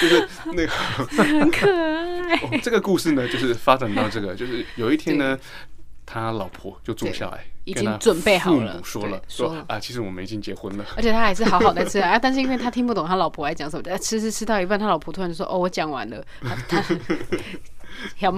[0.00, 0.72] 就是那个
[1.16, 2.11] 很可爱。
[2.41, 5.37] 哦这个故事呢，就是发展到这个， 就是有一天呢，
[6.05, 10.85] 他老婆就坐下来，已经准备好父了母说了，说啊，其实我们已经结婚了。
[10.95, 16.23] 而且他还是好好的吃啊， 但是因为他听不懂他老婆在讲什么，呃吃吃吃到一半，他老婆突然就说：“哦，我讲完了。
[16.41, 16.83] 他”他
[18.19, 18.31] 要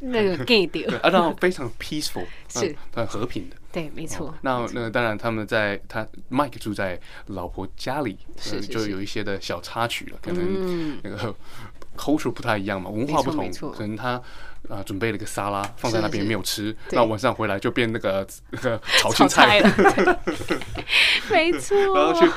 [0.00, 3.56] 那个 gay 掉，啊，然后非常 peaceful，是嗯很和平的。
[3.70, 4.34] 对，没错。
[4.40, 8.16] 那那当然，他们在他 Mike 住在老婆家里，
[8.70, 11.34] 就有一些的小插曲了，可能那个
[11.98, 14.22] culture 不太一样嘛，文化不同，可能他。
[14.68, 20.20] 啊，准备了个沙拉放在那边没有吃，那晚上回来就变那个那个炒 炒青菜，了，
[21.30, 21.76] 没错。
[21.94, 22.28] 然后去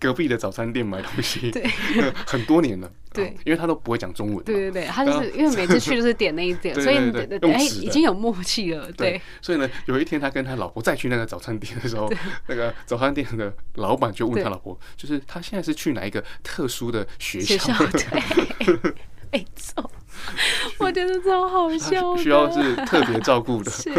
[0.00, 1.62] 隔壁的早餐店买东西，对。
[2.26, 3.28] 很多年了，对。
[3.28, 12.12] 啊因为他都不会讲中文，对对对，他就是因为每次去都是点那一点，所以对对对哎，已经有默契了，对，所以呢，有一天他跟他老婆再去那个早餐店的时候，
[12.46, 17.40] 那个早餐店的老板就问他老婆，就是他现在是去哪一个特殊的学？
[17.40, 17.72] 校？
[17.86, 18.92] 对，
[19.32, 19.90] 没错，
[20.78, 23.70] 我觉得超好笑， 需要是特别照顾的。
[23.72, 23.92] 是，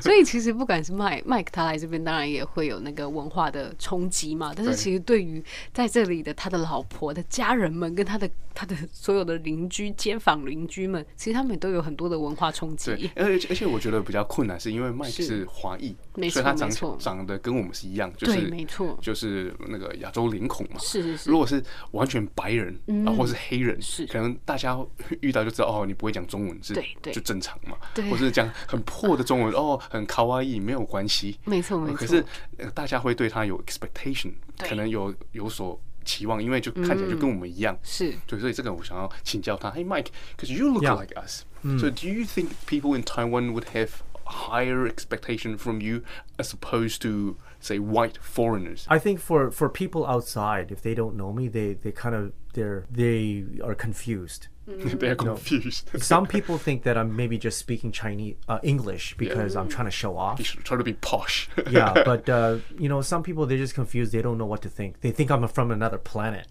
[0.00, 4.52] 所以其实不管是麦麦克他来这边，当然也会有那个文化的冲击嘛。
[4.54, 20.78] 但是其实对于在这里的他的老婆的家人们，跟他的他的所有的邻居、街坊邻居们，其实他们也都有很多的文化冲对击。，而且而且我觉得比较困难，是因为麦克是是华裔，没所以他长长得跟我们是一样，就是没错就是那个亚洲脸孔嘛。
[20.78, 22.74] 是是是如果是完全白人
[23.06, 24.78] 啊，或是黑人，是可能大家
[25.20, 32.23] 遇到就知道哦，你不会讲中文是对对就正常嘛，对或是讲很破的中文哦，很卡哇伊没有关系，没错没错可是
[32.57, 37.77] 呃大家会对他有 expectation，对可能有有所期望，因为就看起来就跟我们一样。
[37.83, 39.69] 是对，所以这个我想要请教他。
[39.71, 40.99] Hey Mike，because you look Yeah.
[40.99, 41.43] like us.
[41.79, 43.89] So do you think people in Taiwan would have
[44.25, 46.01] higher expectation from you
[46.37, 48.85] as opposed to say white foreigners?
[48.87, 52.31] I think for for people outside, if they don't know me, they they kind of
[52.53, 54.47] they're they are confused.
[54.66, 55.90] They're confused.
[56.02, 59.90] Some people think that I'm maybe just speaking Chinese uh, English because I'm trying to
[59.90, 60.38] show off.
[60.38, 61.48] You should try to be posh.
[61.68, 64.12] yeah, but uh, you know, some people they're just confused.
[64.12, 65.00] They don't know what to think.
[65.00, 66.46] They think I'm from another planet.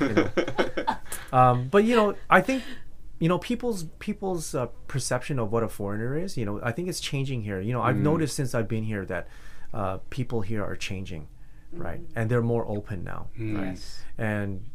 [0.00, 0.30] You know?
[1.32, 2.62] um, but you know, I think
[3.18, 6.36] you know people's people's uh, perception of what a foreigner is.
[6.36, 7.60] You know, I think it's changing here.
[7.60, 9.26] You know, I've noticed since I've been here that
[9.74, 11.26] uh, people here are changing,
[11.72, 12.00] right?
[12.14, 13.78] And they're more open now, right?
[14.16, 14.66] And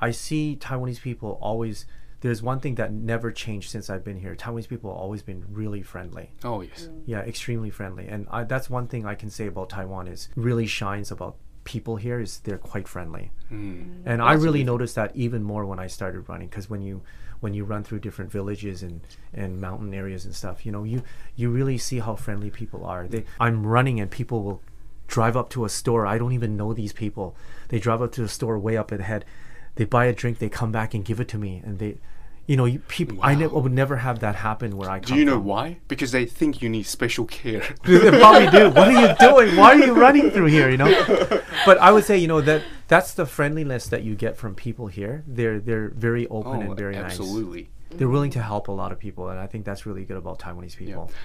[0.00, 1.84] I see Taiwanese people always.
[2.24, 4.34] There's one thing that never changed since I've been here.
[4.34, 6.30] Taiwanese people have always been really friendly.
[6.42, 6.88] oh yes.
[7.04, 8.06] Yeah, extremely friendly.
[8.08, 11.96] And I, that's one thing I can say about Taiwan is really shines about people
[11.96, 13.30] here is they're quite friendly.
[13.52, 14.04] Mm.
[14.06, 17.02] And I really noticed that even more when I started running because when you
[17.40, 19.02] when you run through different villages and,
[19.34, 21.02] and mountain areas and stuff, you know, you
[21.36, 23.06] you really see how friendly people are.
[23.06, 24.62] They I'm running and people will
[25.08, 26.06] drive up to a store.
[26.06, 27.36] I don't even know these people.
[27.68, 29.26] They drive up to the store way up ahead.
[29.74, 31.98] They buy a drink, they come back and give it to me and they
[32.46, 33.18] you know, you, people.
[33.22, 35.44] I ne- would never have that happen where I come Do you know from.
[35.44, 35.78] why?
[35.88, 37.60] Because they think you need special care.
[37.84, 38.70] they probably do.
[38.70, 39.56] What are you doing?
[39.56, 40.68] Why are you running through here?
[40.70, 41.40] You know.
[41.66, 44.88] But I would say, you know, that that's the friendliness that you get from people
[44.88, 45.24] here.
[45.26, 47.62] They're they're very open oh, and very absolutely.
[47.62, 47.68] nice.
[47.70, 47.70] Absolutely.
[47.98, 50.38] They're willing to help a lot of people, and I think that's really good about
[50.40, 51.10] Taiwanese people.
[51.10, 51.16] Yeah.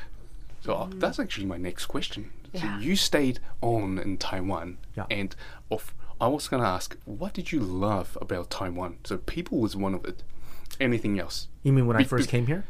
[0.61, 2.31] So uh, that's actually my next question.
[2.53, 2.79] So Yeah.
[2.79, 5.05] you stayed on in Taiwan, Yeah.
[5.09, 5.35] and
[5.71, 8.97] of I was gonna ask, what did you love about Taiwan?
[9.03, 10.21] So people was one of it.
[10.79, 11.47] Anything else?
[11.63, 12.63] You mean when I first be- came here?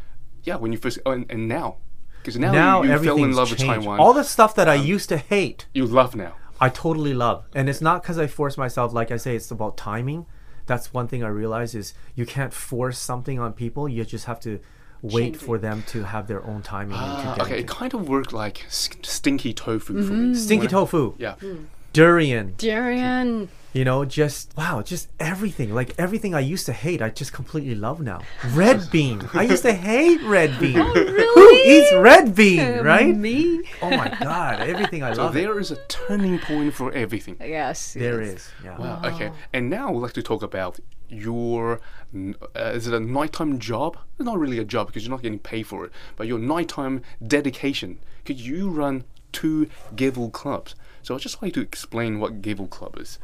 [0.43, 1.77] Yeah, when you first oh, and, and now,
[2.21, 3.59] because now, now you, you fell in everything's love with.
[3.59, 3.99] Taiwan.
[3.99, 6.33] All the stuff that I um, used to hate, you love now.
[6.61, 8.93] I totally love, and it's not because I force myself.
[8.93, 10.25] Like I say, it's about timing.
[10.65, 13.87] That's one thing I realize is you can't force something on people.
[13.89, 14.59] You just have to
[15.01, 17.93] wait for them to have their own timing and to Ah, get okay, it kind
[17.93, 20.25] of worked like s- stinky tofu for me.
[20.27, 20.33] Mm-hmm.
[20.33, 21.15] Stinky tofu.
[21.17, 21.35] Yeah.
[21.35, 21.63] Hmm.
[21.93, 22.53] Durian.
[22.57, 23.49] Durian.
[23.71, 25.75] You know, just wow, just everything.
[25.75, 28.21] Like everything I used to hate, I just completely love now.
[28.53, 29.21] Red bean.
[29.33, 30.79] I used to hate red bean.
[30.79, 31.27] Oh, really?
[31.35, 33.15] Who eats red bean, right?
[33.15, 33.61] Me.
[33.83, 35.35] Oh my god, everything I So love.
[35.37, 35.41] it.
[35.41, 37.37] there is a turning point for everything.
[37.39, 37.93] Yes.
[37.93, 38.33] There yes.
[38.33, 38.51] is.
[38.63, 38.77] Yeah.
[38.79, 39.01] Wow.
[39.05, 39.31] Okay.
[39.53, 41.79] And now we'd like to talk about your.
[42.15, 43.97] Uh, is it a nighttime job?
[44.17, 47.03] It's not really a job because you're not getting paid for it, but your nighttime
[47.25, 47.99] dedication.
[48.25, 50.73] Could you run two Gavel clubs?
[51.09, 53.17] So I'd just like to explain what Gavel Club is.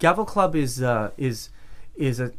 [0.00, 1.50] Gavel Club is uh, is
[1.94, 2.32] is a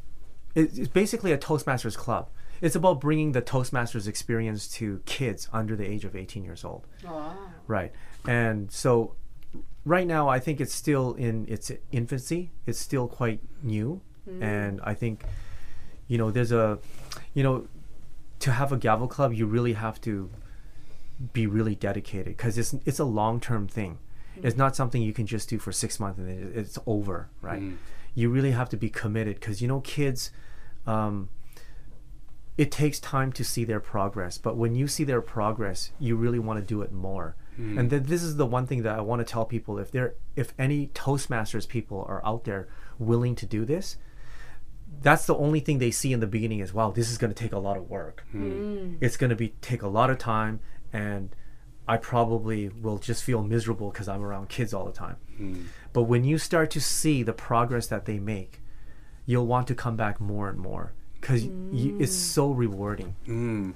[0.55, 2.27] it's it's basically a Toastmasters club.
[2.59, 6.85] It's about bringing the Toastmasters experience to kids under the age of 18 years old.
[7.65, 7.93] Right.
[8.27, 9.15] And so
[9.85, 12.51] right now I think it's still in its infancy.
[12.65, 14.01] It's still quite new
[14.41, 15.23] and I think
[16.09, 16.77] you know there's a
[17.33, 17.69] you know
[18.39, 20.29] to have a Gavel Club you really have to
[21.31, 23.97] be really dedicated because it's it's a long-term thing.
[24.39, 24.47] Mm-hmm.
[24.47, 27.61] It's not something you can just do for 6 months and then it's over, right?
[27.61, 27.75] Mm-hmm.
[28.15, 30.31] You really have to be committed because you know kids
[30.87, 31.29] um,
[32.57, 36.39] it takes time to see their progress but when you see their progress you really
[36.39, 37.35] want to do it more.
[37.53, 37.77] Mm-hmm.
[37.77, 40.15] And then this is the one thing that i want to tell people if there
[40.35, 43.97] if any toastmasters people are out there willing to do this
[45.01, 47.43] that's the only thing they see in the beginning is wow this is going to
[47.43, 48.23] take a lot of work.
[48.33, 48.97] Mm.
[49.01, 51.35] It's going to be take a lot of time and
[51.88, 55.16] i probably will just feel miserable because i'm around kids all the time
[55.92, 58.60] but when you start to see the progress that they make
[59.26, 63.74] you'll want to come back more and more because it's so rewarding Mm.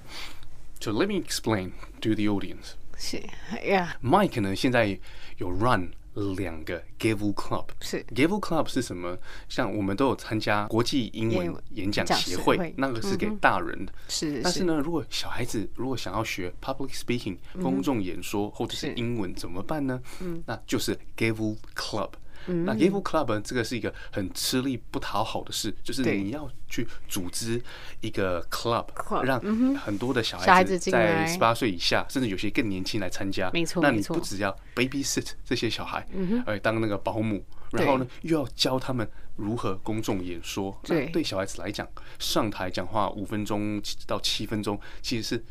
[0.81, 2.77] So let me explain to the audience.
[2.97, 3.21] 是，
[3.65, 4.99] Yeah， Mike 呢现在
[5.39, 5.91] 有 run
[6.36, 7.66] 两个 Gavel Club。
[7.82, 9.18] 是 Gavel Club 是什么？
[9.50, 13.94] 像我们都有参加国际英英文文演讲讲协会，那个是给大人的。
[14.08, 20.02] 是但是呢，如果小孩子如果想要学 public speaking 公众演说、或者是是英文怎么办呢？
[20.46, 22.12] 那就是 Gavel Club。
[22.48, 27.62] 那 Gavel Club 呢，这个是一个很吃力不讨好的事，就是你要去组织
[28.02, 29.40] 一个 club，Club，让
[29.76, 33.50] 很多的小小孩子在十八岁以下，甚至有些更年轻来参加。
[33.54, 33.82] 那你没错。
[33.82, 36.44] 那你不只要 babysit 这些小孩，嗯哼。
[36.46, 40.78] 呃，当那个保姆，然后呢，又要教他们如何公众演说。
[40.84, 41.08] 对。
[41.08, 41.88] 对小孩子来讲，
[42.20, 45.44] 上台讲话五分钟到七分钟，其实是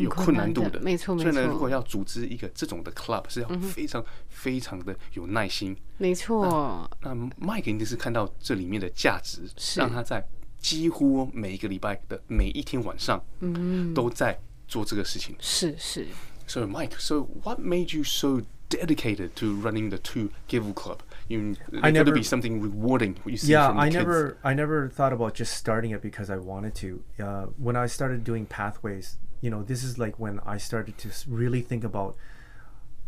[0.00, 5.76] 有很困难度的没错所以呢，如果要组织一个这种的 club，是要嗯非常非常的有耐心。
[5.96, 10.22] 没错，那 Mike 一定是看到这里面的价值，是让他在
[10.58, 15.34] 几乎每一个礼拜的每一天晚上，嗯，都在做这个事情。
[15.40, 16.06] 是是。
[16.46, 20.98] So Mike, so what made you so dedicated to running the two Givel Club?
[21.28, 23.16] You, I it's got to never- be something rewarding.
[23.22, 23.96] What you see yeah from the i kids.
[23.96, 27.86] never i never thought about just starting it because i wanted to uh, when i
[27.86, 32.16] started doing pathways you know this is like when i started to really think about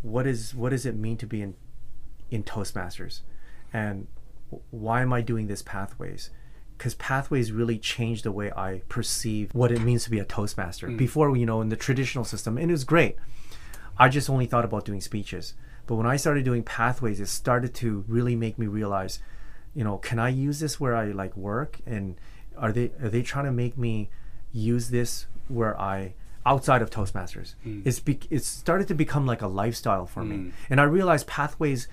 [0.02, 1.54] what is what does it mean to be in
[2.30, 3.20] in toastmasters
[3.72, 4.06] and
[4.70, 6.30] why am i doing this pathways
[6.76, 10.88] because pathways really changed the way i perceive what it means to be a toastmaster
[10.88, 13.16] before you know in the traditional system and it was great
[13.98, 15.52] I just only thought about doing speeches.
[15.90, 19.18] But when I started doing pathways, it started to really make me realize,
[19.74, 21.80] you know, can I use this where I like work?
[21.84, 22.14] And
[22.56, 24.08] are they are they trying to make me
[24.52, 26.14] use this where I
[26.46, 27.56] outside of Toastmasters?
[27.64, 27.80] Hmm.
[27.84, 30.36] It's be, it's started to become like a lifestyle for me.
[30.36, 30.50] Hmm.
[30.70, 31.88] And I realized pathways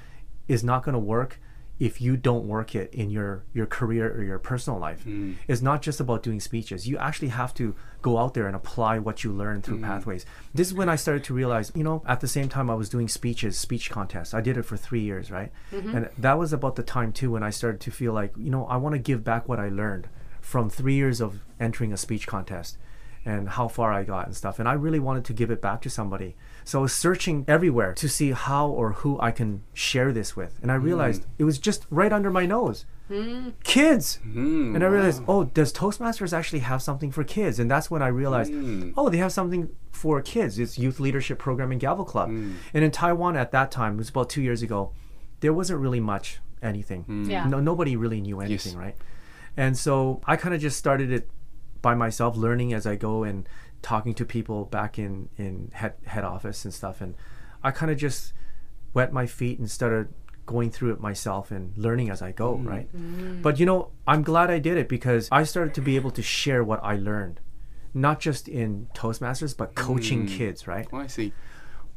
[0.48, 1.40] is not going to work
[1.80, 5.06] if you don't work it in your your career or your personal life.
[5.06, 5.36] Mm.
[5.48, 6.88] It's not just about doing speeches.
[6.88, 9.84] You actually have to go out there and apply what you learn through mm.
[9.84, 10.26] pathways.
[10.54, 12.90] This is when I started to realize, you know, at the same time I was
[12.90, 14.34] doing speeches, speech contests.
[14.34, 15.52] I did it for 3 years, right?
[15.72, 15.96] Mm-hmm.
[15.96, 18.66] And that was about the time too when I started to feel like, you know,
[18.66, 20.10] I want to give back what I learned
[20.42, 22.78] from 3 years of entering a speech contest
[23.26, 24.58] and how far I got and stuff.
[24.58, 26.36] And I really wanted to give it back to somebody.
[26.68, 30.60] So I was searching everywhere to see how or who I can share this with.
[30.62, 30.84] And I hmm.
[30.84, 32.86] realized it was just right under my nose.
[33.08, 33.52] Hmm.
[33.64, 34.20] Kids.
[34.28, 37.58] Mm, And I realized, oh, does Toastmasters actually have something for kids?
[37.58, 38.92] And that's when I realized, hmm.
[38.98, 40.60] oh, they have something for kids.
[40.60, 42.28] It's Youth Leadership Program in Gavel Club.
[42.32, 44.92] And in Taiwan at that time, it was about two years ago,
[45.40, 47.30] there wasn't really much anything.
[47.30, 47.48] Yeah.
[47.48, 48.98] No, nobody really knew anything, right?
[49.56, 51.30] And so I kind of just started it
[51.82, 53.48] by myself, learning as I go and
[53.82, 57.02] talking to people back in in head head office and stuff.
[57.02, 57.16] And
[57.64, 58.34] I kind of just
[58.94, 60.10] wet my feet and started
[60.46, 62.68] going through it myself and learning as I go, mm.
[62.68, 62.96] right?
[62.96, 63.42] Mm.
[63.42, 66.22] But you know, I'm glad I did it because I started to be able to
[66.22, 67.40] share what I learned,
[67.94, 70.30] not just in Toastmasters, but coaching mm.
[70.30, 70.88] kids, right?
[70.92, 71.34] Oh, I see.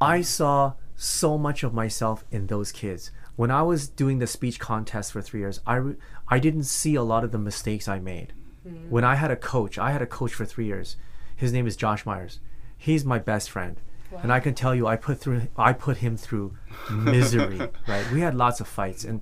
[0.00, 3.10] I saw so much of myself in those kids.
[3.36, 5.96] When I was doing the speech contest for three years, I, re-
[6.28, 8.34] I didn't see a lot of the mistakes I made.
[8.66, 8.90] Mm-hmm.
[8.90, 10.96] When I had a coach, I had a coach for three years.
[11.36, 12.40] His name is Josh Myers.
[12.76, 13.80] He's my best friend.
[14.22, 16.56] And I can tell you, I put through, I put him through
[16.90, 17.60] misery.
[17.86, 18.10] right?
[18.10, 19.20] We had lots of fights, and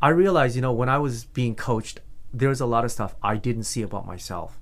[0.00, 2.00] I realized, you know, when I was being coached,
[2.32, 4.60] there was a lot of stuff I didn't see about myself.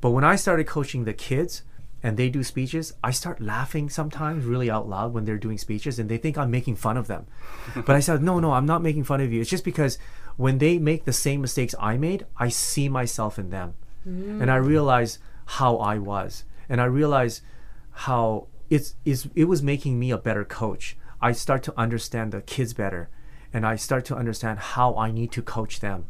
[0.00, 1.62] But when I started coaching the kids
[2.02, 5.98] and they do speeches, I start laughing sometimes really out loud when they're doing speeches
[5.98, 7.26] and they think I'm making fun of them.
[7.74, 9.40] but I said, no, no, I'm not making fun of you.
[9.40, 9.98] It's just because
[10.36, 13.74] when they make the same mistakes I made, I see myself in them.
[14.06, 14.42] Mm.
[14.42, 16.44] And I realize how I was.
[16.68, 17.42] And I realize
[17.90, 20.96] how it's, it's, it was making me a better coach.
[21.20, 23.08] I start to understand the kids better
[23.52, 26.06] and I start to understand how I need to coach them.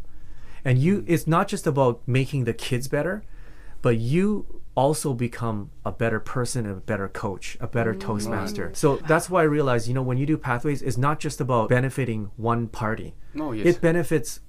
[0.65, 3.23] And you it's not just about making the kids better,
[3.83, 8.01] but you also become a better person and a better coach, a better mm.
[8.01, 8.71] toastmaster.
[8.75, 11.71] So that's why I realized, you know, when you do pathways, it's not just about
[11.71, 13.15] benefiting one party.
[13.41, 13.67] Oh, yes.
[13.67, 14.41] It benefits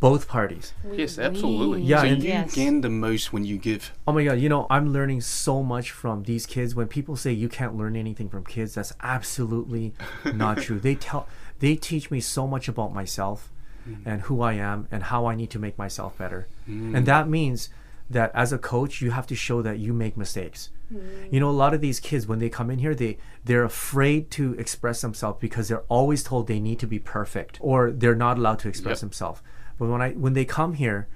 [0.00, 0.72] both parties.
[0.90, 1.82] Yes, absolutely.
[1.82, 2.54] Yeah, so and- you Yes.
[2.54, 3.92] gain the most when you give.
[4.06, 6.74] Oh my god, you know, I'm learning so much from these kids.
[6.74, 9.94] When people say you can't learn anything from kids, that's absolutely
[10.34, 10.80] not true.
[10.80, 11.28] They tell
[11.60, 13.50] they teach me so much about myself
[13.88, 13.98] mm.
[14.04, 16.48] and who I am and how I need to make myself better.
[16.68, 16.96] Mm.
[16.96, 17.68] And that means
[18.10, 20.70] that as a coach, you have to show that you make mistakes.
[20.92, 21.34] Mm-hmm.
[21.34, 24.30] You know, a lot of these kids when they come in here, they they're afraid
[24.32, 28.38] to express themselves because they're always told they need to be perfect or they're not
[28.38, 29.00] allowed to express Yep.
[29.00, 29.42] themselves.
[29.78, 31.08] But when I when they come here,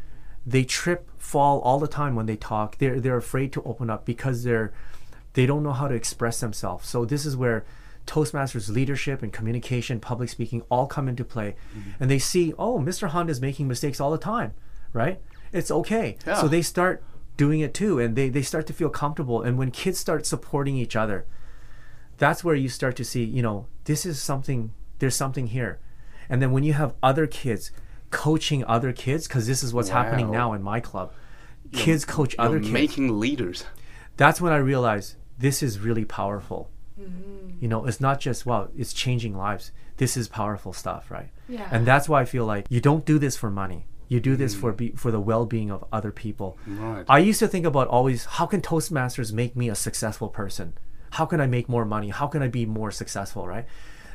[0.46, 2.78] they trip, fall all the time when they talk.
[2.78, 4.72] They're they're afraid to open up because they're
[5.34, 6.88] they don't know how to express themselves.
[6.88, 7.64] So this is where
[8.06, 11.54] Toastmasters leadership and communication, public speaking all come into play.
[11.76, 11.90] Mm-hmm.
[12.02, 13.08] And they see, oh, Mr.
[13.08, 14.54] Hunt is making mistakes all the time,
[14.94, 15.20] right?
[15.52, 16.16] It's okay.
[16.26, 16.40] Yeah.
[16.40, 17.02] So they start
[17.36, 19.42] doing it too and they, they start to feel comfortable.
[19.42, 21.26] And when kids start supporting each other,
[22.18, 25.78] that's where you start to see, you know, this is something, there's something here.
[26.28, 27.70] And then when you have other kids
[28.10, 31.12] coaching other kids, because this is what's happening now in my club,
[31.72, 32.70] kids coach You're other kids.
[32.72, 33.64] making leaders.
[34.16, 36.70] that's when I realized this is really powerful.
[37.00, 37.58] Mm-hmm.
[37.60, 39.72] You know, it's not just, wow, it's changing lives.
[39.98, 41.30] This is powerful stuff, right?
[41.48, 41.68] Yeah.
[41.70, 43.86] And that's why I feel like you don't do this for money.
[44.08, 44.60] You do this mm.
[44.60, 46.58] for be, for the well-being of other people.
[46.66, 47.04] Right.
[47.08, 50.72] I used to think about always how can Toastmasters make me a successful person?
[51.12, 52.08] How can I make more money?
[52.08, 53.66] How can I be more successful, right?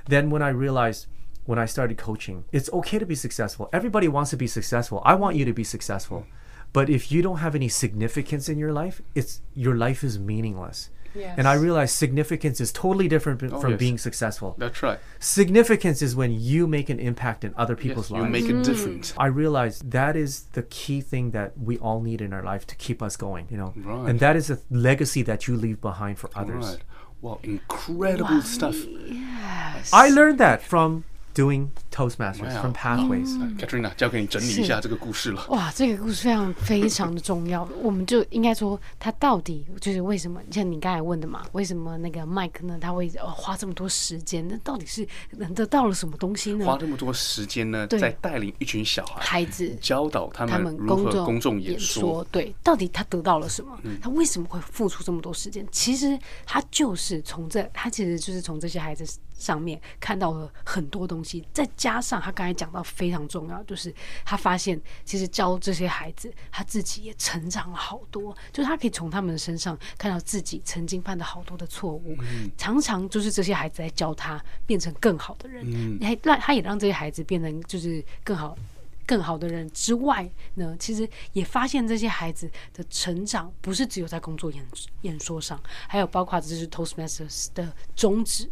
[0.08, 1.08] Then when I realized
[1.46, 3.70] when I started coaching, it's okay to be successful.
[3.74, 5.02] Everybody wants to be successful.
[5.06, 6.22] I want you to be successful.
[6.22, 6.34] Mm.
[6.72, 10.90] But if you don't have any significance in your life, it's your life is meaningless.
[11.16, 13.80] And I realized significance is totally different b- oh, from yes.
[13.80, 14.56] being successful.
[14.58, 15.00] That's right.
[15.20, 18.32] Significance is when you make an impact in other people's Yes, you lives.
[18.32, 18.64] make a mm.
[18.64, 19.14] difference.
[19.18, 22.76] I realized that is the key thing that we all need in our life to
[22.76, 23.74] keep us going, you know.
[23.76, 24.10] Right.
[24.10, 26.66] And that is a legacy that you leave behind for others.
[26.66, 26.84] Right.
[27.22, 28.76] Well, incredible stuff.
[28.86, 29.92] Yes.
[29.94, 33.30] I learned that from doing Toastmasters, from Pathways.
[33.58, 35.46] Katrina，交给你整理一下这个故事了。
[35.50, 37.68] 哇，这个故事非常非常的重要。
[37.82, 40.42] 我们就应该说，他到底就是为什么？
[40.52, 42.78] 像你刚才问的嘛，为什么那个麦克呢？
[42.80, 44.48] 他会哦花这么多时间？
[44.48, 46.66] 那到底是能得到了什么东西呢？
[46.66, 52.24] 花这么多时间呢，在带领一群小孩，孩子教导他他们如何公众演演说。
[52.24, 53.78] 嗯对，到底他得到了什么？
[54.02, 55.66] 他为什么会付出这么多时间？
[55.72, 59.06] 其实他就是从这，他其实就是从这些孩子
[59.38, 72.16] 上面看到了很多东西，再加上他刚才讲到非常重要，就是他发现其实教这些孩子，他自己也成长了好多，就是他可以从他们身上看到自己曾经犯的好多的错误，
[72.58, 78.58] 常常就是这些孩子在教他变成更好的人，还让他也让这些孩子变成就是更好。
[79.06, 84.66] 更好的人之外呢，其实也发现这些孩子的成长不是只有在工作演
[85.02, 88.50] 演说上，还有包括这是 Toastmasters 的宗旨，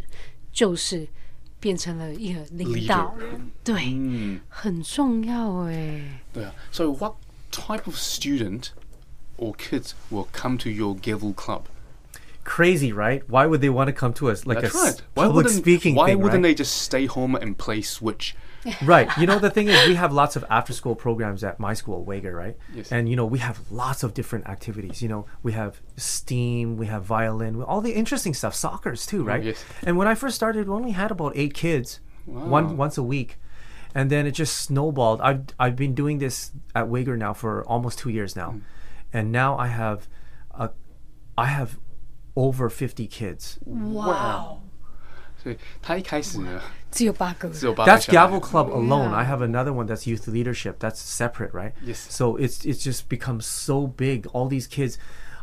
[0.52, 1.08] 就是
[1.60, 6.22] 变成了一个领导人，对，嗯，很重要哎。
[6.34, 6.52] Yeah.
[6.72, 7.16] So what
[7.52, 8.70] type of student
[9.38, 11.64] or kids will come to your Gavel club?
[12.44, 13.22] Crazy, right?
[13.28, 14.46] Why would they want to come to us?
[14.48, 15.02] Like That's a right.
[15.14, 16.50] Why public wouldn't- speaking Why thing, wouldn't right?
[16.50, 18.36] they just stay home and play Switch
[18.84, 19.10] right.
[19.18, 22.06] You know, the thing is, we have lots of after school programs at my school,
[22.06, 22.58] Wagor, right?
[22.74, 22.92] Yes.
[22.92, 25.02] And, you know, we have lots of different activities.
[25.02, 29.26] You know, we have STEAM, we have violin, all the interesting stuff, soccer's too, oh,
[29.26, 29.44] right?
[29.44, 29.64] yes.
[29.84, 33.38] And when I first started, we only had about eight kids, one once a week.
[33.94, 35.20] And then it just snowballed.
[35.22, 38.52] I've, I've been doing this at Wagor now for almost two years now.
[38.52, 38.62] Mm.
[39.12, 40.08] And now I have,
[40.52, 40.70] a,
[41.38, 41.78] I have
[42.36, 43.60] over 50 kids.
[43.66, 44.71] 哇！
[45.43, 49.11] 所以他一开始呢，只有八个只有八个 That's 小孩 Gavel Club alone.
[49.11, 49.15] Yeah.
[49.15, 50.79] I have another one that's youth leadership.
[50.79, 51.73] That's separate, right?
[51.85, 51.99] Yes.
[52.09, 54.27] So it's it's just become so big.
[54.33, 54.97] All these kids,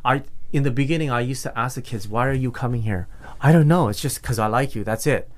[0.03, 3.07] I in the beginning I used to ask the kids, "Why are you coming here?"
[3.39, 3.88] I don't know.
[3.89, 4.84] It's just because I like you.
[4.84, 5.30] That's it.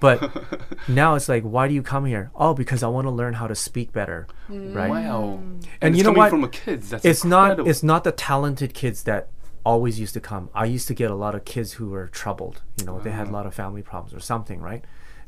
[0.00, 0.30] But
[0.86, 2.30] now it's like, why do you come here?
[2.36, 4.88] Oh, because I want to learn how to speak better, right?
[4.88, 5.40] Wow.
[5.42, 6.30] And, And it's you know coming what?
[6.30, 6.90] from a kids.
[6.90, 7.64] That's It's incredible.
[7.64, 9.26] not it's not the talented kids that
[9.65, 10.49] always used to come.
[10.53, 12.61] I used to get a lot of kids who were troubled.
[12.77, 14.83] You know, they had a lot of family problems or something, right?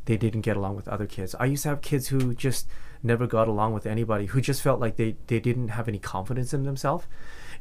[0.06, 1.36] They didn't get along with other kids.
[1.40, 2.68] I used to have kids who just
[3.02, 6.54] never got along with anybody, who just felt like they, they didn't have any confidence
[6.54, 7.06] in themselves.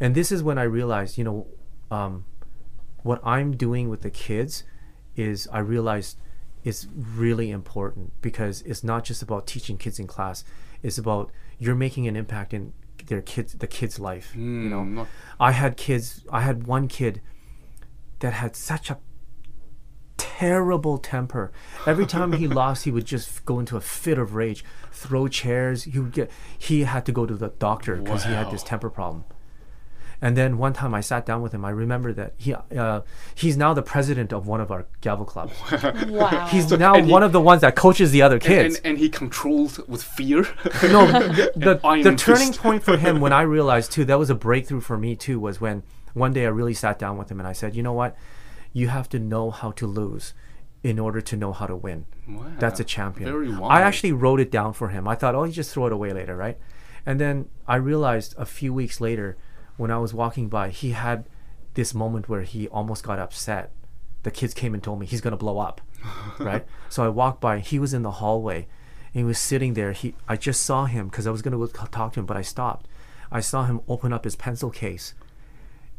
[0.01, 1.47] And this is when I realized, you know,
[1.91, 2.25] um,
[3.03, 4.65] what I'm doing with the kids
[5.17, 6.17] is I realized
[6.65, 10.45] is really important because it's not just about teaching kids in class.
[10.83, 12.73] It's about you're making an impact in
[13.07, 14.35] their kids the kids' life.
[14.35, 16.25] you hmm, know, not- I had kids.
[16.31, 17.21] I had one kid
[18.21, 18.99] that had such a
[20.17, 21.53] terrible temper.
[21.87, 25.85] Every time he lost, he would just go into a fit of rage, throw chairs.
[25.85, 26.31] He would get.
[26.59, 29.25] He had to go to the doctor because he had this temper problem.
[30.25, 31.67] And then one time I sat down with him.
[31.67, 33.03] I remember that he uh,
[33.35, 35.53] he's now the president of one of our gavel clubs.
[36.09, 36.47] Wow.
[36.47, 38.77] He's now and he- one of the ones that coaches the other kids.
[38.77, 40.41] and, and he controlled with fear.
[40.83, 44.81] no, the, the, turning point for him when I realized too that was a breakthrough
[44.81, 45.83] for me too was when
[46.15, 48.17] one day I really sat down with him and I said, you know what,
[48.73, 50.33] you have to know how to lose
[50.83, 52.07] in order to know how to win.
[52.27, 52.47] Wow.
[52.59, 53.31] That's a champion.
[53.31, 55.07] very I actually wrote it down for him.
[55.07, 56.57] I thought, oh, you just throw it away later, right?
[57.05, 59.37] And then I realized a few weeks later,
[59.77, 61.29] when I was walking by, he had
[61.75, 63.73] this moment where he almost got upset.
[64.23, 65.81] The kids came and told me he's gonna blow up,
[66.39, 66.65] right?
[66.89, 67.59] So I walked by.
[67.59, 68.67] He was in the hallway,
[69.13, 69.93] and he was sitting there.
[69.93, 72.43] He, I just saw him because I was gonna go talk to him, but I
[72.43, 72.87] stopped.
[73.31, 75.15] I saw him open up his pencil case,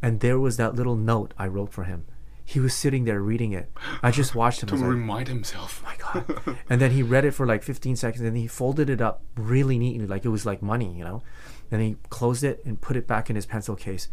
[0.01, 2.05] and there was that little note I wrote for him.
[2.47, 3.71] He was sitting there reading it.
[4.03, 4.67] I just watched him.
[4.67, 5.83] To was like, remind himself.
[5.83, 8.89] Oh my god and then he read it for like 15 seconds and he folded
[8.89, 11.23] it up really neatly like it was like money you know
[11.71, 14.07] and he closed it and put it back in his pencil case.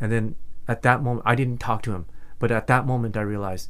[0.00, 0.36] And then
[0.66, 2.06] at that moment i didn't talk to him
[2.38, 3.68] but at that moment i realized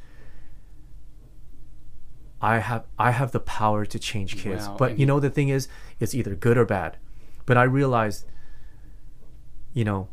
[2.40, 4.68] i have i have the power to change kids.
[4.68, 5.68] Wow, but and- you know the thing is
[6.00, 6.96] it's either good or bad.
[7.46, 8.26] But i realized
[9.72, 10.08] you know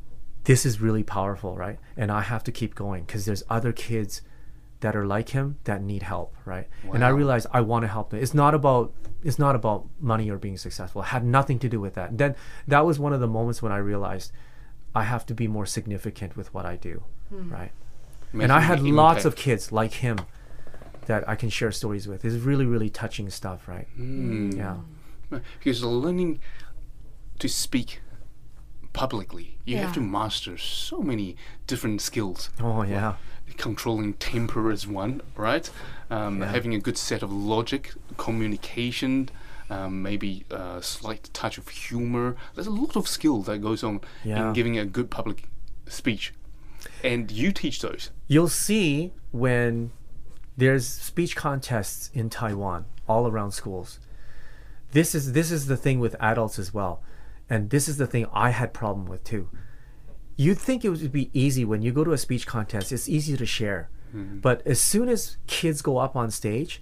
[0.45, 1.79] this is really powerful right?
[1.95, 4.21] And i have to keep going because there's other kids
[4.81, 6.67] that are like him that need help right?
[6.93, 7.17] And i Wow.
[7.17, 8.19] realized i want to help them.
[8.19, 11.01] It's not about it's not about money or being successful.
[11.03, 12.17] It had nothing to do with that.
[12.17, 12.35] Then
[12.67, 14.31] that was one of the moments when i realized
[14.95, 17.71] i have to be more significant with what i do right?
[18.33, 20.17] And i had an lots of kids like him
[21.05, 22.23] that i can share stories with.
[22.25, 23.87] It's really really touching stuff right?
[23.99, 24.55] Mm.
[24.57, 24.77] yeah.
[25.59, 26.39] Because learning
[27.39, 28.01] to speak
[28.93, 31.35] publicly, you have to master so many
[31.67, 32.49] different skills.
[32.61, 33.15] oh yeah
[33.57, 35.69] Controlling temper is one, right?
[36.09, 39.29] Um, Having a good set of logic, communication,
[39.69, 42.35] um, maybe a slight touch of humor.
[42.55, 44.47] There's a lot of skill that goes on Yeah.
[44.47, 45.47] in giving a good public
[45.87, 46.33] speech.
[47.03, 48.09] And you teach those.
[48.27, 49.91] you'll see when
[50.57, 53.99] there's speech contests in Taiwan all around schools.
[54.91, 57.01] This is this is the thing with adults as well.
[57.49, 59.49] And this is the thing I had problem with too.
[60.37, 63.37] You'd think it would be easy when you go to a speech contest, it's easy
[63.37, 63.89] to share.
[64.15, 64.39] Mm-hmm.
[64.39, 66.81] But as soon as kids go up on stage,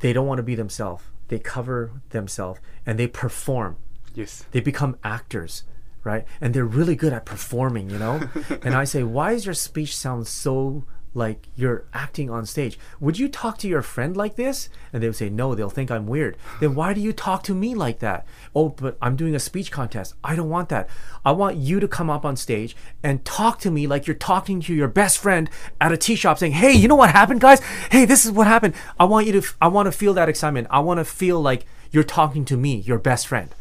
[0.00, 1.04] they don't want to be themselves.
[1.28, 3.76] They cover themselves and they perform
[4.14, 4.46] Yes.
[4.52, 5.64] they become actors
[6.02, 8.22] right and they're really good at performing you know
[8.62, 10.84] and i say why does your speech sound so
[11.16, 12.78] like you're acting on stage.
[13.00, 14.68] Would you talk to your friend like this?
[14.92, 16.36] And they would say no they'll think i'm weird.
[16.60, 18.26] Then why do you talk to me like that?
[18.54, 20.14] Oh but i'm doing a speech contest.
[20.22, 20.88] I don't want that.
[21.24, 24.60] I want you to come up on stage and talk to me like you're talking
[24.62, 25.48] to your best friend
[25.80, 27.60] at a tea shop saying hey you know what happened guys?
[27.90, 30.68] Hey this is what happened i want you to i want to feel that excitement.
[30.70, 33.54] I want to feel like you're talking to me your best friend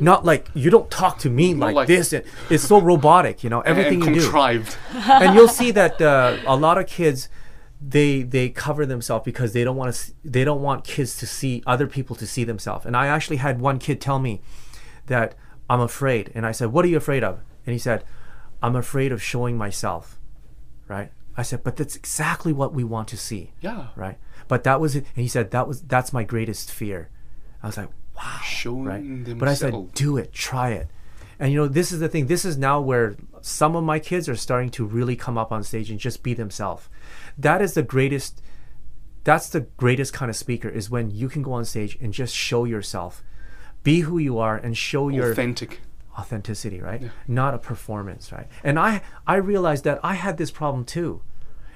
[0.00, 2.12] not like you don't talk to me like, like- this.
[2.12, 3.60] It- It's so robotic, you know.
[3.72, 4.76] Everything and you do, contrived.
[4.94, 7.28] and you'll see that uh, a lot of kids
[7.86, 10.12] they they cover themselves because they don't want to.
[10.24, 12.86] They don't want kids to see other people to see themselves.
[12.86, 14.40] And I actually had one kid tell me
[15.06, 15.34] that
[15.68, 18.04] I'm afraid, and I said, "What are you afraid of?" And he said,
[18.62, 20.18] "I'm afraid of showing myself."
[20.88, 21.10] Right?
[21.36, 23.88] I said, "But that's exactly what we want to see." Yeah.
[23.96, 24.18] Right?
[24.48, 25.04] But that was it.
[25.14, 27.10] And he said, "That was that's my greatest fear."
[27.62, 29.02] I was like, "Wow." Showing right?
[29.02, 29.40] themselves.
[29.40, 30.88] But I said, do it, try it.
[31.38, 32.26] And you know, this is the thing.
[32.26, 35.62] This is now where some of my kids are starting to really come up on
[35.62, 36.88] stage and just be themselves.
[37.36, 38.40] That is the greatest.
[39.24, 42.34] That's the greatest kind of speaker is when you can go on stage and just
[42.34, 43.22] show yourself,
[43.82, 45.80] be who you are, and show your Authentic.
[46.18, 47.10] authenticity, right?
[47.26, 48.46] Not a performance, right?
[48.62, 51.22] And I I realized that I had this problem too.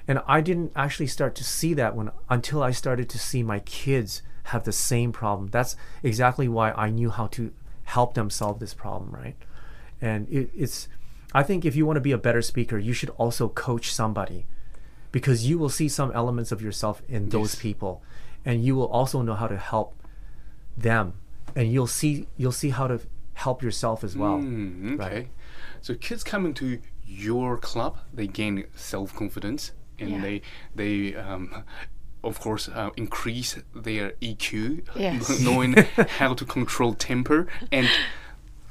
[0.07, 3.59] And I didn't actually start to see that when until I started to see my
[3.61, 4.23] kids
[4.53, 5.49] have the same problem.
[5.51, 7.53] That's exactly why I knew how to
[7.85, 9.37] help them solve this problem, right?
[10.01, 10.89] And it, it's
[11.35, 14.47] I think if you want to be a better speaker, you should also coach somebody
[15.13, 17.63] because you will see some elements of yourself in those Yes.
[17.63, 18.03] people
[18.45, 19.95] and you will also know how to help
[20.77, 21.15] them
[21.57, 23.01] and you'll see you'll see how to
[23.35, 25.15] help yourself as well Mm, okay.
[25.15, 25.29] Right.
[25.81, 30.21] So kids coming to your club, they gain self confidence and Yeah.
[30.23, 30.43] they
[30.75, 31.65] they um,
[32.29, 35.41] of course uh, increase their EQ, Yes.
[35.49, 35.73] knowing
[36.21, 37.89] how to control temper and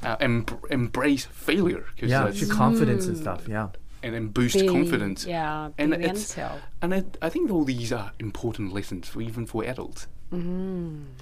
[0.04, 1.86] uh, em- embrace failure.
[1.98, 3.48] Yeah, that's- your confidence and stuff.
[3.48, 3.70] Yeah.
[4.04, 5.26] and then boost Being- confidence.
[5.26, 6.06] yeah, and it's,
[6.36, 6.62] themselves.
[6.82, 10.08] and I, I think all these are important lessons for even for adults.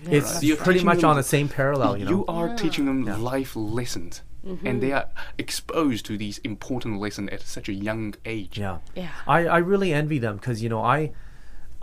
[0.03, 2.11] It's You're pretty much on the same parallel, you know.
[2.11, 4.67] you are teaching them life lessons, Mm-hmm.
[4.67, 5.07] and they are
[5.39, 8.59] exposed to these important lessons at such a young age.
[8.59, 8.77] Yeah.
[8.95, 9.09] Yeah.
[9.25, 11.13] I, I really envy them because you know I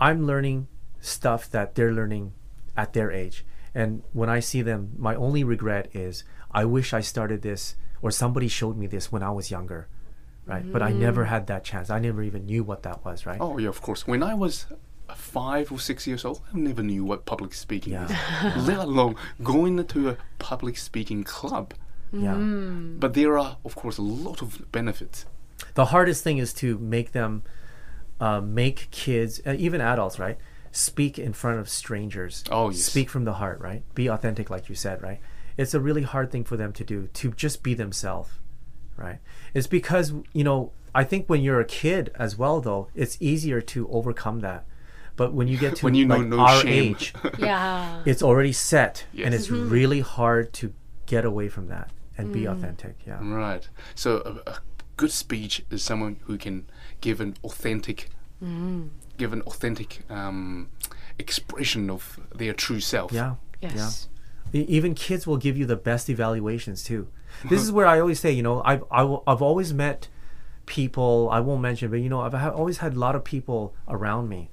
[0.03, 0.67] I'm learning
[0.99, 2.33] stuff that they're learning
[2.75, 3.45] at their age.
[3.73, 8.11] And when I see them, my only regret is I wish I started this or
[8.11, 9.87] somebody showed me this when I was younger.
[10.45, 10.69] Right?
[10.69, 10.97] But I mm.
[10.97, 11.89] never had that chance.
[11.89, 13.37] I never even knew what that was, right?
[13.39, 14.05] Oh yeah, of course.
[14.05, 14.65] When I was
[15.15, 18.07] five or six years old, I never knew what public speaking Yeah.
[18.57, 21.73] is, let alone going to a public speaking club.
[22.11, 22.35] Yeah.
[22.35, 22.99] Mm.
[22.99, 25.25] But there are, of course, a lot of benefits.
[25.75, 27.43] the hardest thing is to make them
[28.19, 30.37] uh, make kids uh, even adults right
[30.71, 32.81] speak in front of strangers Oh, yes.
[32.81, 35.19] speak from the heart right be authentic like you said right
[35.57, 38.31] it's a really hard thing for them to do to just be themselves
[38.97, 39.19] right
[39.53, 43.61] it's because you know i think when you're a kid as well though it's easier
[43.61, 44.65] to overcome that
[45.15, 46.95] but when you get to When you know like no our shame.
[46.95, 48.01] age Yeah.
[48.05, 49.33] it's already set and Yes.
[49.33, 50.73] it's really hard to
[51.05, 53.67] get away from that and be authentic yeah Right.
[53.95, 54.57] So a, a
[54.97, 56.67] good speech is someone who can
[57.05, 57.97] give an authentic,
[59.21, 60.69] give an authentic um,
[61.19, 63.11] expression of their true self.
[63.11, 64.09] yeah Yes.
[64.53, 67.07] E- Even kids will give you the best evaluations too.
[67.49, 69.99] This is where I always say, you know, I've I will- I've always met
[70.65, 71.29] people.
[71.31, 74.29] I won't mention, but you know, I've ha- always had a lot of people around
[74.29, 74.49] me.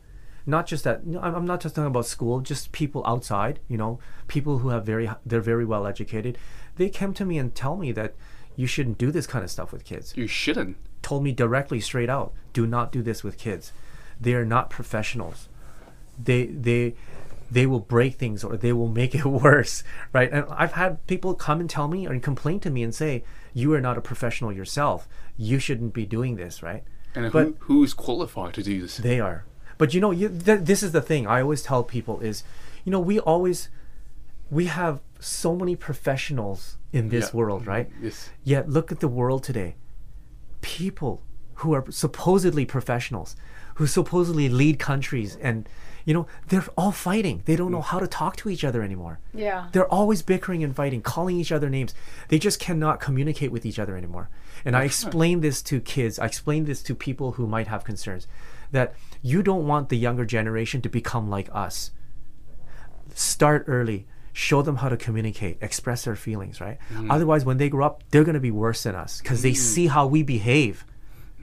[0.47, 1.07] Not just that.
[1.07, 2.41] no, I'm I'm not just talking about school.
[2.41, 3.61] Just people outside.
[3.69, 3.99] You know,
[4.29, 6.39] people who have very they're very well educated.
[6.77, 8.15] They come to me and tell me that
[8.57, 10.77] you shouldn't do this kind of stuff with kids You shouldn't.
[11.03, 13.73] Told me directly straight out do not do this with kids
[14.21, 15.49] they are not professionals
[16.23, 16.95] they they
[17.51, 19.83] they will break things or they will make it worse
[20.13, 23.23] right and i've had people come and tell me and complain to me and say
[23.55, 26.85] you are not a professional yourself you shouldn't be doing this right
[27.15, 28.99] And But- who, who is qualified to do this?
[28.99, 29.45] they are
[29.79, 32.45] but you know you, th- this is the thing i always tell people is
[32.85, 33.69] you know we always
[34.51, 37.37] we have so many professionals in this Yeah.
[37.39, 38.31] world right Yes.
[38.45, 39.77] Yet look at the world today.
[40.61, 41.23] People
[41.57, 43.37] who are supposedly professionals,
[43.75, 45.69] who supposedly lead countries, and
[46.05, 47.43] you know they're all fighting.
[47.45, 49.21] They don't know how to talk to each other anymore.
[49.35, 49.69] Yeah.
[49.73, 51.95] They're always bickering and fighting, calling each other names.
[52.29, 54.31] They just cannot communicate with each other anymore.
[54.65, 56.19] And I explain this to kids.
[56.19, 58.27] I explain this to people who might have concerns
[58.73, 61.91] that you don't want the younger generation to become like us
[63.15, 66.79] start early show them how to communicate express their feelings right?
[66.93, 67.11] Mm.
[67.11, 69.57] Otherwise when they grow up they're going to be worse than us because they mm.
[69.57, 70.85] see how we behave.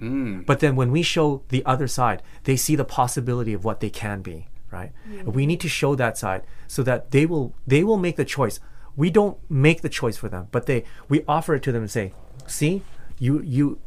[0.02, 0.46] Mm.
[0.46, 3.90] But then when we show the other side they see the possibility of what they
[3.90, 4.92] can be right?
[5.06, 8.26] And we need to show that side so that they will they will make the
[8.26, 8.60] choice.
[8.96, 11.92] We don't make the choice for them but they we offer it to them and
[11.92, 12.14] say
[12.48, 12.84] see
[13.20, 13.80] you you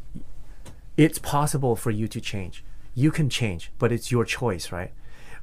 [1.00, 2.62] it's possible for you to change.
[2.94, 4.92] You can change, but it's your choice, right?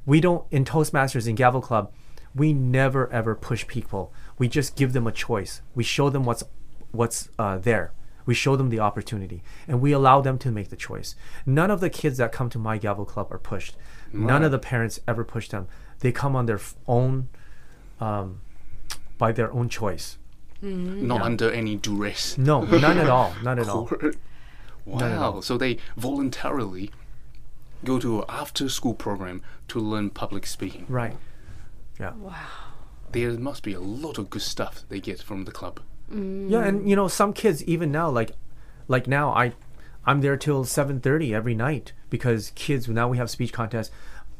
[0.05, 1.91] We don't in Toastmasters in Gavel Club,
[2.37, 4.13] we never ever push people.
[4.37, 5.61] We just give them a choice.
[5.75, 6.43] We show them what's
[6.91, 7.91] what's uh, there.
[8.25, 11.15] We show them the opportunity, and we allow them to make the choice.
[11.45, 13.75] None of the kids that come to my Gavel Club are pushed.
[14.11, 15.67] None of the parents ever push them.
[15.99, 17.29] They come on their own,
[17.99, 18.41] um,
[19.17, 20.17] by their own choice.
[20.61, 22.37] Not under any duress.
[22.37, 23.33] No, none at all.
[23.43, 23.89] None at all.
[24.85, 25.39] wow.
[25.39, 26.91] So they voluntarily
[27.85, 30.85] go to an after school program to learn public speaking.
[30.89, 31.15] Right.
[31.99, 32.13] Yeah.
[32.13, 32.33] Wow.
[33.11, 35.79] There must be a lot of good stuff they get from the club.
[36.09, 38.31] Yeah, and you know some kids even now like
[38.87, 39.53] like now I
[40.05, 43.91] I'm there till 7:30 every night because kids now we have speech contests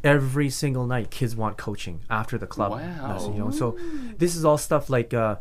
[0.04, 3.08] every single night kids want coaching after the club Wow.
[3.14, 3.78] lesson, you know so
[4.18, 5.36] this is all stuff like uh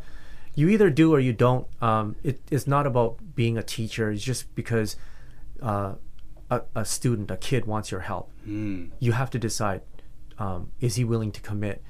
[0.55, 4.23] you either do or you don't um it, it's not about being a teacher it's
[4.23, 4.97] just because
[5.61, 5.93] uh
[6.49, 8.31] a, a student a kid wants your help
[8.99, 9.81] you have to decide
[10.39, 11.81] um, is he willing to commit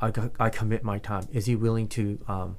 [0.00, 1.26] I, I commit my time.
[1.32, 2.56] Is he willing to um,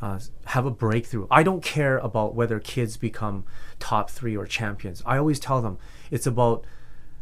[0.00, 1.26] uh, have a breakthrough?
[1.30, 3.44] I don't care about whether kids become
[3.80, 5.02] top three or champions.
[5.04, 5.78] I always tell them
[6.10, 6.64] it's about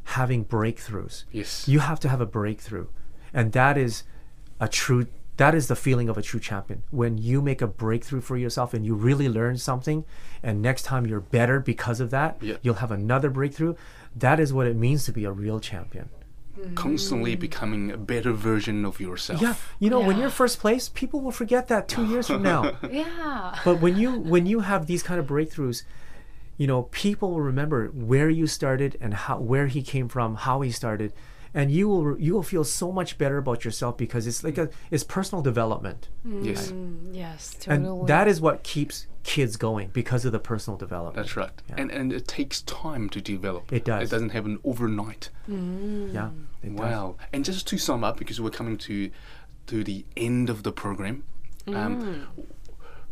[0.04, 1.24] having breakthroughs.
[1.32, 1.66] Yes.
[1.66, 2.86] you have to have a breakthrough.
[3.32, 4.04] And that is
[4.60, 6.82] a true that is the feeling of a true champion.
[6.90, 10.06] When you make a breakthrough for yourself and you really learn something
[10.42, 12.56] and next time you're better because of that Yeah.
[12.62, 13.74] you'll have another breakthrough
[14.14, 16.08] that is what it means to be a real champion
[16.74, 17.40] Constantly mm.
[17.40, 19.40] becoming a better version of yourself.
[19.42, 22.76] yeah you know when you're first place people will forget that two years from now
[22.90, 23.58] Yeah.
[23.64, 25.82] but when you when you have these kind of breakthroughs
[26.56, 30.62] you know, people will remember where you started and how where he came from, how
[30.62, 31.12] he started,
[31.56, 34.68] and you will you will feel so much better about yourself because it's like a
[34.92, 37.74] it's personal development, Yes, Mm, yes, totally.
[38.00, 41.16] and that is what keeps kids going because of the personal development.
[41.16, 41.56] that's right.
[41.80, 43.72] And and it takes time to develop.
[43.72, 44.02] It does.
[44.04, 45.30] It doesn't happen overnight.
[45.48, 46.30] Yeah.
[46.62, 46.78] it does.
[46.78, 47.16] Wow.
[47.32, 49.10] And just to sum up, because we're coming to
[49.70, 51.24] to the end of the program,
[51.80, 52.26] um,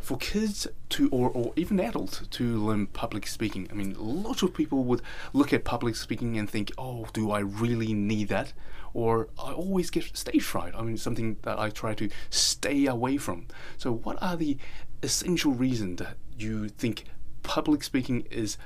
[0.05, 4.53] for kids to or, or even adults to learn public speaking, I mean, lots of
[4.53, 5.01] people would
[5.33, 8.53] look at public speaking and think, "Oh, do I really need that?"
[8.93, 10.73] Or I always get stage fright.
[10.75, 13.47] I mean, something that I try to stay away from.
[13.77, 14.57] So, what are the
[15.01, 17.05] essential reasons that you think
[17.41, 18.57] public speaking is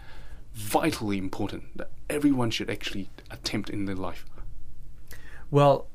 [0.53, 4.25] vitally important that everyone should actually attempt in their life?
[5.49, 5.87] Well,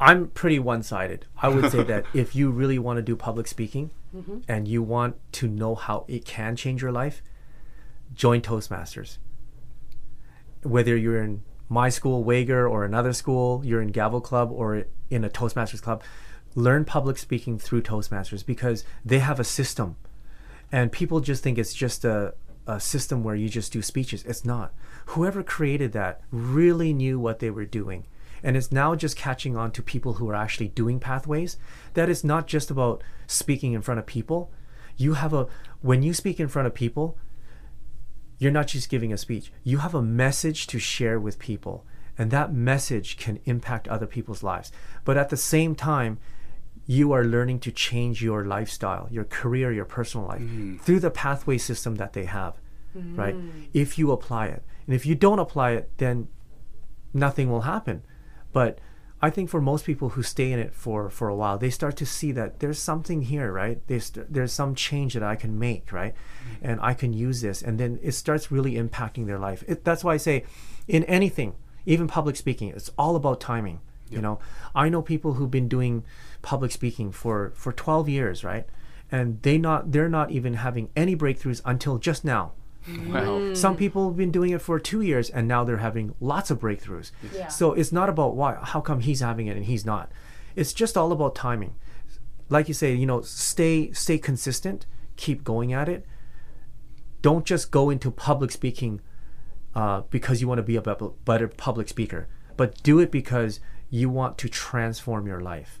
[0.00, 1.26] I'm pretty one sided.
[1.42, 4.38] I would say that if you really want to do public speaking Mm-hmm.
[4.48, 7.22] and you want to know how it can change your life,
[8.14, 9.18] join Toastmasters.
[10.62, 15.22] Whether you're in my school, Wagor, or another school, you're in Gavel Club or in
[15.22, 16.02] a Toastmasters club,
[16.54, 19.96] learn public speaking through Toastmasters because they have a system.
[20.72, 22.34] And people just think it's just a,
[22.66, 24.24] a system where you just do speeches.
[24.24, 24.72] It's not.
[25.06, 28.06] Whoever created that really knew what they were doing.
[28.42, 31.56] And it's now just catching on to people who are actually doing pathways.
[31.94, 34.52] That it's not just about speaking in front of people.
[34.96, 35.46] You have a,
[35.80, 37.18] when you speak in front of people,
[38.38, 39.52] you're not just giving a speech.
[39.64, 41.86] You have a message to share with people.
[42.18, 44.72] And that message can impact other people's lives.
[45.04, 46.18] But at the same time,
[46.86, 50.80] you are learning to change your lifestyle, your career, your personal life mm.
[50.80, 52.54] through the pathway system that they have,
[52.94, 53.34] right?
[53.34, 53.66] Mm.
[53.74, 54.62] If you apply it.
[54.86, 56.28] And if you don't apply it, then
[57.12, 58.04] nothing will happen.
[58.56, 58.78] But
[59.20, 61.94] I think for most people who stay in it for, for a while, they start
[61.98, 63.86] to see that there's something here, right?
[63.86, 66.14] There's, there's some change that I can make, right?
[66.14, 66.66] Mm-hmm.
[66.66, 67.60] And I can use this.
[67.60, 69.62] And then it starts really impacting their life.
[69.68, 70.44] It, that's why I say
[70.88, 71.54] in anything,
[71.84, 73.80] even public speaking, it's all about timing.
[74.08, 74.38] You know,
[74.74, 76.02] I know people who've been doing
[76.40, 78.64] public speaking for, for 12 years, right?
[79.12, 82.52] And they not they're not even having any breakthroughs until just now.
[83.08, 83.54] Wow.
[83.54, 86.60] Some people have been doing it for two years and now they're having lots of
[86.60, 87.10] breakthroughs.
[87.48, 90.10] So it's not about why, how come he's having it and he's not.
[90.54, 91.74] It's just all about timing.
[92.48, 96.06] Like you say, you know, stay stay consistent, keep going at it.
[97.22, 99.00] Don't just go into public speaking
[99.74, 103.58] uh, because you want to be a better public speaker, but do it because
[103.90, 105.80] you want to transform your life.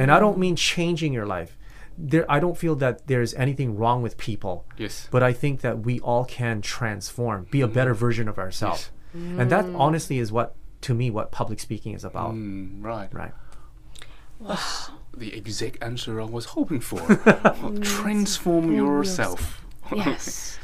[0.00, 1.56] And I don't mean changing your life
[1.97, 4.65] There, I don't feel that there's anything wrong with people.
[4.77, 5.07] Yes.
[5.11, 8.91] But I think that we all can transform, be a better version of ourselves.
[9.13, 12.33] And that honestly is what, to me, what public speaking is about.
[12.33, 13.09] Mm, right.
[13.13, 13.33] Right.
[15.15, 16.99] The exact answer I was hoping for.
[17.81, 19.61] Transform yourself.
[19.91, 20.57] Yes，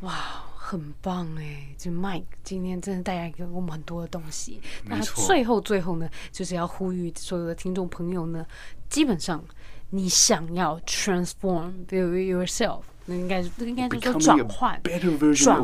[0.00, 1.74] 哇，很棒哎！
[1.76, 4.60] 就 Mike 今天真的带来给我们很多的东西。
[4.84, 8.46] 那没错最后最后呢，就是要呼吁所有的听众朋友呢，
[8.88, 9.44] 基本上
[9.95, 14.81] 你想要 transform yourself，那应该应该就是说转换。
[15.35, 15.63] 转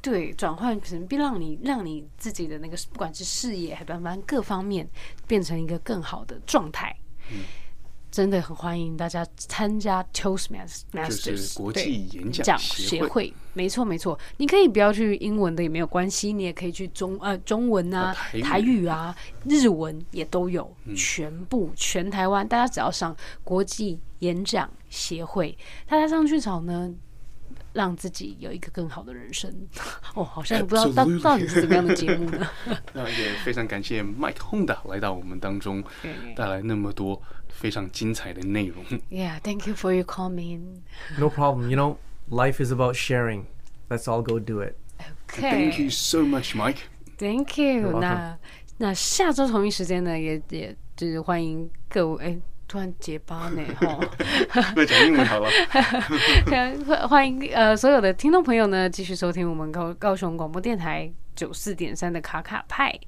[0.00, 3.92] 对，转换可能并让你让你自己的那个不管是事业还是
[4.26, 4.88] 各方面
[5.26, 6.96] 变成一个更好的状态。
[7.30, 7.40] 嗯
[8.10, 13.32] 真的很欢迎大家参加 Toastmasters，就是国际演讲讲协会。
[13.52, 25.56] 没错没错，你可以不要去英文的也没有关系，你也可以去中呃中文啊、台语台语啊、日文也都有，嗯全部全台湾，大家只要上国际演讲协会，
[25.88, 26.92] 大家上去找呢。
[27.72, 29.48] 让自己有一个更好的人生，
[30.14, 32.44] 哦，好像不知道到到底是怎么样的节目呢？
[32.92, 35.80] 那也非常感谢 Mike Honda 来到我们当中，
[36.34, 37.22] 带来那么多
[37.52, 38.84] 非常精彩的内容。
[39.10, 40.82] Yeah, thank you for your comment.
[41.18, 41.68] No problem.
[41.68, 41.96] You know,
[42.28, 43.44] life is about sharing.
[43.88, 44.76] Let's all go do it.
[45.28, 45.40] Okay.
[45.40, 46.78] Thank you so much, Mike.
[47.16, 47.98] thank you.
[48.00, 48.38] 那
[48.78, 52.24] 那下周同一时间呢，也也就是欢迎各位。
[52.24, 53.98] 哎，突然结巴呢，哈。
[54.76, 55.50] 那讲英文好了。
[56.46, 63.00] 欢欢迎呃所有的听众朋友呢，继续收听我们高高雄广播电台九四点三的卡卡派。